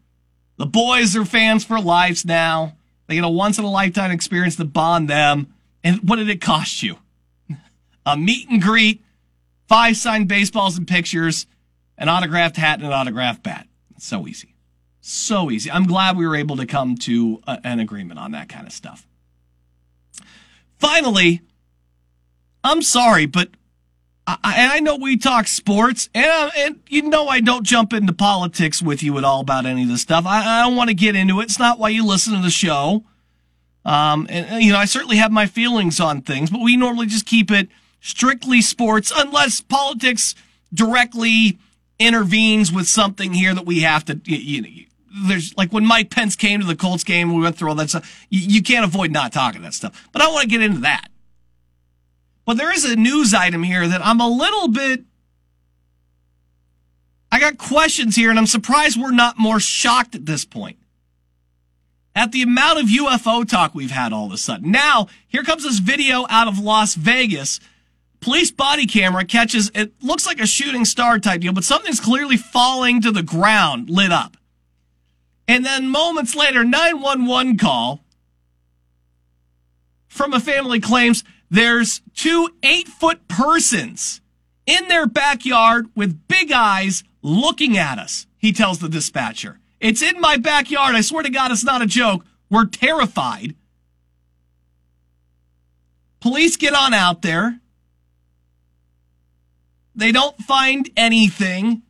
The 0.57 0.67
boys 0.67 1.17
are 1.17 1.25
fans 1.25 1.65
for 1.65 1.81
life 1.81 2.25
now. 2.25 2.77
They 3.09 3.17
get 3.17 3.25
a 3.25 3.29
once 3.29 3.59
in 3.59 3.65
a 3.65 3.71
lifetime 3.71 4.13
experience 4.13 4.57
to 4.57 4.65
bond 4.65 5.11
them. 5.11 5.53
And 5.83 6.09
what 6.09 6.17
did 6.17 6.29
it 6.29 6.41
cost 6.41 6.83
you? 6.83 6.99
A 8.07 8.17
meet 8.17 8.49
and 8.49 8.63
greet, 8.63 9.03
five 9.69 9.97
signed 9.97 10.29
baseballs 10.29 10.79
and 10.79 10.87
pictures, 10.87 11.47
an 11.99 12.09
autographed 12.09 12.57
hat 12.57 12.79
and 12.79 12.87
an 12.87 12.93
autographed 12.93 13.43
bat. 13.43 13.67
It's 13.97 14.07
so 14.07 14.29
easy. 14.29 14.52
So 15.05 15.51
easy. 15.51 15.69
I'm 15.69 15.87
glad 15.87 16.17
we 16.17 16.27
were 16.27 16.37
able 16.37 16.57
to 16.57 16.65
come 16.65 16.97
to 16.99 17.43
a, 17.47 17.59
an 17.65 17.81
agreement 17.81 18.21
on 18.21 18.31
that 18.33 18.49
kind 18.49 18.69
of 18.69 18.73
stuff. 18.73 19.05
Finally, 20.79 21.41
I'm 22.63 22.83
sorry, 22.83 23.27
but 23.27 23.51
I, 24.29 24.39
I 24.75 24.81
know 24.81 24.95
we 24.95 25.17
talk 25.17 25.49
sports, 25.49 26.09
and, 26.15 26.27
uh, 26.27 26.51
and 26.57 26.81
you 26.89 27.03
know 27.03 27.27
I 27.27 27.41
don't 27.41 27.67
jump 27.67 27.93
into 27.93 28.13
politics 28.13 28.81
with 28.81 29.03
you 29.03 29.19
at 29.19 29.25
all 29.25 29.41
about 29.41 29.67
any 29.67 29.83
of 29.83 29.89
this 29.89 30.03
stuff. 30.03 30.25
I, 30.25 30.61
I 30.61 30.63
don't 30.63 30.77
want 30.77 30.89
to 30.89 30.95
get 30.95 31.17
into 31.17 31.41
it. 31.41 31.45
It's 31.45 31.59
not 31.59 31.81
why 31.81 31.89
you 31.89 32.07
listen 32.07 32.35
to 32.35 32.41
the 32.41 32.51
show. 32.51 33.05
Um, 33.85 34.29
and 34.31 34.63
you 34.63 34.71
know 34.71 34.79
I 34.79 34.85
certainly 34.85 35.17
have 35.17 35.33
my 35.33 35.47
feelings 35.47 35.99
on 35.99 36.23
things, 36.23 36.49
but 36.49 36.61
we 36.61 36.77
normally 36.77 37.07
just 37.07 37.27
keep 37.27 37.51
it 37.51 37.69
strictly 38.01 38.61
sports, 38.61 39.13
unless 39.15 39.61
politics 39.61 40.37
directly 40.73 41.59
intervenes 41.99 42.73
with 42.73 42.87
something 42.87 43.33
here 43.33 43.53
that 43.53 43.67
we 43.67 43.81
have 43.81 44.05
to. 44.05 44.21
You, 44.25 44.63
you, 44.63 44.82
there's 45.27 45.57
like 45.57 45.73
when 45.73 45.87
Mike 45.87 46.11
Pence 46.11 46.37
came 46.37 46.61
to 46.61 46.67
the 46.67 46.77
Colts 46.77 47.05
game, 47.05 47.35
we 47.35 47.41
went 47.41 47.57
through 47.57 47.69
all 47.69 47.75
that 47.77 47.91
stuff. 47.91 48.27
You, 48.31 48.41
you 48.41 48.63
can't 48.63 48.85
avoid 48.85 49.11
not 49.11 49.33
talking 49.33 49.63
that 49.63 49.75
stuff. 49.75 50.09
But 50.13 50.23
I 50.23 50.29
want 50.29 50.43
to 50.43 50.49
get 50.49 50.63
into 50.63 50.81
that. 50.81 51.09
But 52.45 52.57
there 52.57 52.73
is 52.73 52.85
a 52.85 52.97
news 52.97 53.35
item 53.35 53.63
here 53.63 53.87
that 53.87 54.05
I'm 54.05 54.21
a 54.21 54.29
little 54.29 54.69
bit. 54.69 55.05
I 57.31 57.41
got 57.41 57.57
questions 57.57 58.17
here, 58.17 58.31
and 58.31 58.39
I'm 58.39 58.47
surprised 58.47 59.01
we're 59.01 59.11
not 59.11 59.39
more 59.39 59.61
shocked 59.61 60.15
at 60.15 60.27
this 60.27 60.45
point. 60.45 60.77
At 62.15 62.33
the 62.33 62.43
amount 62.43 62.81
of 62.81 62.89
UFO 62.89 63.49
talk 63.49 63.75
we've 63.75 63.91
had 63.91 64.13
all 64.13 64.27
of 64.27 64.33
a 64.33 64.37
sudden. 64.37 64.71
Now, 64.71 65.07
here 65.29 65.43
comes 65.43 65.63
this 65.63 65.79
video 65.79 66.27
out 66.29 66.47
of 66.47 66.59
Las 66.59 66.95
Vegas. 66.95 67.59
Police 68.21 68.51
body 68.51 68.87
camera 68.87 69.25
catches, 69.25 69.71
it 69.75 69.93
looks 70.03 70.27
like 70.27 70.41
a 70.41 70.47
shooting 70.47 70.85
star 70.85 71.19
type 71.19 71.41
deal, 71.41 71.55
but 71.55 71.65
something's 71.65 72.01
clearly 72.01 72.37
falling 72.37 73.01
to 73.01 73.11
the 73.11 73.23
ground, 73.23 73.89
lit 73.89 74.13
up. 74.13 74.37
And 75.49 75.65
then 75.65 75.89
moments 75.89 76.35
later, 76.35 76.65
911 76.65 77.59
call 77.59 78.05
from 80.09 80.33
a 80.33 80.41
family 80.41 80.81
claims 80.81 81.25
there's 81.51 82.01
two 82.15 82.51
eight 82.63 82.89
foot 82.89 83.29
persons 83.29 84.21
in 84.67 84.89
their 84.89 85.07
backyard 85.07 85.87
with 85.95 86.27
big 86.29 86.53
eyes 86.53 87.03
looking 87.23 87.77
at 87.77 87.99
us, 87.99 88.27
he 88.39 88.53
tells 88.53 88.79
the 88.79 88.89
dispatcher. 88.89 89.59
It's 89.81 90.03
in 90.03 90.21
my 90.21 90.37
backyard. 90.37 90.95
I 90.95 91.01
swear 91.01 91.23
to 91.23 91.31
God, 91.31 91.51
it's 91.51 91.65
not 91.65 91.83
a 91.83 91.87
joke. 91.87 92.25
We're 92.51 92.67
terrified. 92.67 93.57
Police 96.21 96.57
get 96.57 96.75
on 96.75 96.95
out 96.95 97.23
there. 97.23 97.59
They 99.95 100.13
don't 100.13 100.39
find 100.39 100.89
anything. 100.97 101.83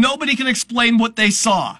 Nobody 0.00 0.36
can 0.36 0.46
explain 0.46 0.98
what 0.98 1.16
they 1.16 1.30
saw. 1.30 1.78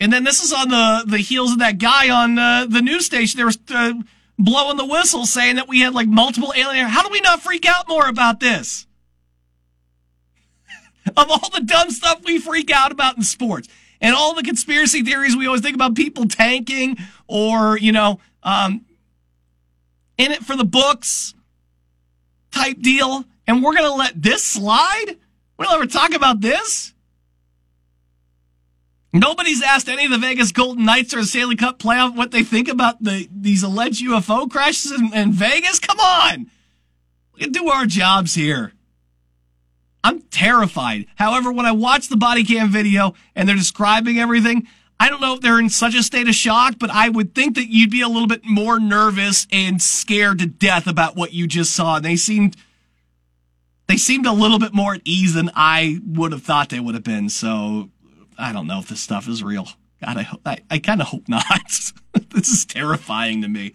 And 0.00 0.12
then 0.12 0.24
this 0.24 0.42
is 0.42 0.52
on 0.52 0.68
the, 0.68 1.04
the 1.06 1.18
heels 1.18 1.52
of 1.52 1.60
that 1.60 1.78
guy 1.78 2.10
on 2.10 2.38
uh, 2.38 2.66
the 2.68 2.82
news 2.82 3.06
station. 3.06 3.38
They 3.38 3.44
were 3.44 3.52
uh, 3.70 3.94
blowing 4.38 4.76
the 4.76 4.84
whistle 4.84 5.24
saying 5.24 5.56
that 5.56 5.68
we 5.68 5.80
had 5.80 5.94
like 5.94 6.08
multiple 6.08 6.52
alien. 6.54 6.86
How 6.86 7.02
do 7.02 7.08
we 7.10 7.20
not 7.20 7.40
freak 7.40 7.66
out 7.66 7.88
more 7.88 8.06
about 8.06 8.40
this? 8.40 8.86
of 11.16 11.30
all 11.30 11.50
the 11.50 11.62
dumb 11.64 11.90
stuff 11.90 12.22
we 12.24 12.38
freak 12.38 12.70
out 12.70 12.92
about 12.92 13.16
in 13.16 13.22
sports 13.22 13.68
and 14.00 14.14
all 14.14 14.34
the 14.34 14.42
conspiracy 14.42 15.02
theories 15.02 15.36
we 15.36 15.46
always 15.46 15.62
think 15.62 15.74
about 15.74 15.94
people 15.94 16.26
tanking 16.26 16.98
or, 17.26 17.78
you 17.78 17.92
know, 17.92 18.20
um, 18.42 18.84
in 20.18 20.32
it 20.32 20.44
for 20.44 20.56
the 20.56 20.64
books 20.64 21.34
type 22.50 22.78
deal. 22.80 23.24
And 23.46 23.62
we're 23.62 23.74
going 23.74 23.90
to 23.90 23.96
let 23.96 24.20
this 24.20 24.42
slide? 24.42 25.16
We'll 25.56 25.70
ever 25.70 25.86
talk 25.86 26.14
about 26.14 26.40
this? 26.40 26.92
Nobody's 29.12 29.62
asked 29.62 29.88
any 29.88 30.06
of 30.06 30.10
the 30.10 30.18
Vegas 30.18 30.50
Golden 30.50 30.84
Knights 30.84 31.14
or 31.14 31.20
the 31.20 31.26
Stanley 31.26 31.54
Cup 31.54 31.78
playoff 31.78 32.16
what 32.16 32.32
they 32.32 32.42
think 32.42 32.68
about 32.68 33.02
the 33.02 33.28
these 33.32 33.62
alleged 33.62 34.04
UFO 34.04 34.50
crashes 34.50 34.90
in, 34.90 35.14
in 35.14 35.30
Vegas. 35.30 35.78
Come 35.78 36.00
on, 36.00 36.50
we 37.32 37.40
can 37.40 37.52
do 37.52 37.68
our 37.68 37.86
jobs 37.86 38.34
here. 38.34 38.72
I'm 40.02 40.20
terrified. 40.22 41.06
However, 41.14 41.52
when 41.52 41.64
I 41.64 41.72
watch 41.72 42.08
the 42.08 42.16
body 42.16 42.42
cam 42.42 42.70
video 42.70 43.14
and 43.36 43.48
they're 43.48 43.54
describing 43.54 44.18
everything, 44.18 44.66
I 44.98 45.08
don't 45.08 45.20
know 45.20 45.34
if 45.34 45.40
they're 45.40 45.60
in 45.60 45.70
such 45.70 45.94
a 45.94 46.02
state 46.02 46.28
of 46.28 46.34
shock, 46.34 46.74
but 46.78 46.90
I 46.90 47.08
would 47.08 47.34
think 47.34 47.54
that 47.54 47.68
you'd 47.68 47.90
be 47.90 48.00
a 48.00 48.08
little 48.08 48.28
bit 48.28 48.44
more 48.44 48.80
nervous 48.80 49.46
and 49.52 49.80
scared 49.80 50.40
to 50.40 50.46
death 50.46 50.86
about 50.88 51.16
what 51.16 51.32
you 51.32 51.46
just 51.46 51.72
saw. 51.72 51.96
And 51.96 52.04
they 52.04 52.16
seemed 52.16 52.56
they 53.86 53.96
seemed 53.96 54.26
a 54.26 54.32
little 54.32 54.58
bit 54.58 54.72
more 54.72 54.94
at 54.94 55.02
ease 55.04 55.34
than 55.34 55.50
I 55.54 56.00
would 56.06 56.32
have 56.32 56.42
thought 56.42 56.70
they 56.70 56.80
would 56.80 56.94
have 56.94 57.04
been. 57.04 57.28
So 57.28 57.90
I 58.38 58.52
don't 58.52 58.66
know 58.66 58.78
if 58.78 58.88
this 58.88 59.00
stuff 59.00 59.28
is 59.28 59.42
real. 59.42 59.68
God, 60.02 60.18
I, 60.18 60.28
I, 60.44 60.58
I 60.70 60.78
kind 60.78 61.00
of 61.00 61.08
hope 61.08 61.24
not. 61.28 61.44
this 62.30 62.48
is 62.48 62.64
terrifying 62.64 63.42
to 63.42 63.48
me. 63.48 63.74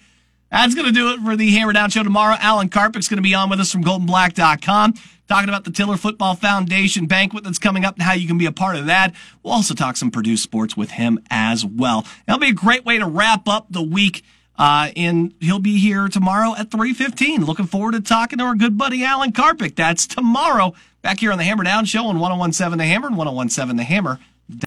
That's 0.51 0.73
going 0.73 0.87
to 0.87 0.91
do 0.91 1.13
it 1.13 1.19
for 1.19 1.35
the 1.35 1.51
Hammer 1.51 1.73
Down 1.73 1.91
Show 1.91 2.03
tomorrow. 2.03 2.35
Alan 2.39 2.69
Karpick's 2.69 3.07
going 3.07 3.17
to 3.17 3.23
be 3.23 3.35
on 3.35 3.49
with 3.51 3.59
us 3.59 3.71
from 3.71 3.83
goldandblack.com 3.83 4.95
talking 5.27 5.47
about 5.47 5.63
the 5.63 5.71
Tiller 5.71 5.95
Football 5.95 6.35
Foundation 6.35 7.05
banquet 7.05 7.43
that's 7.43 7.59
coming 7.59 7.85
up 7.85 7.93
and 7.93 8.03
how 8.03 8.13
you 8.13 8.27
can 8.27 8.39
be 8.39 8.47
a 8.47 8.51
part 8.51 8.75
of 8.75 8.87
that. 8.87 9.13
We'll 9.43 9.53
also 9.53 9.75
talk 9.75 9.95
some 9.95 10.09
Purdue 10.09 10.37
sports 10.37 10.75
with 10.75 10.91
him 10.91 11.19
as 11.29 11.63
well. 11.63 12.05
That'll 12.25 12.39
be 12.39 12.49
a 12.49 12.53
great 12.53 12.83
way 12.83 12.97
to 12.97 13.05
wrap 13.05 13.47
up 13.47 13.67
the 13.69 13.83
week. 13.83 14.23
Uh, 14.59 14.91
and 14.97 15.33
he'll 15.39 15.57
be 15.59 15.79
here 15.79 16.09
tomorrow 16.09 16.53
at 16.55 16.69
3.15. 16.69 17.47
Looking 17.47 17.65
forward 17.65 17.93
to 17.93 18.01
talking 18.01 18.39
to 18.39 18.45
our 18.45 18.55
good 18.55 18.77
buddy 18.77 19.05
Alan 19.05 19.31
Karpick. 19.31 19.75
That's 19.75 20.05
tomorrow 20.05 20.73
back 21.01 21.21
here 21.21 21.31
on 21.31 21.37
the 21.37 21.45
Hammer 21.45 21.63
Down 21.63 21.85
Show 21.85 22.05
on 22.07 22.19
1017 22.19 22.77
The 22.77 22.85
Hammer 22.85 23.07
and 23.07 23.15
1017TheHammer.com. 23.15 24.19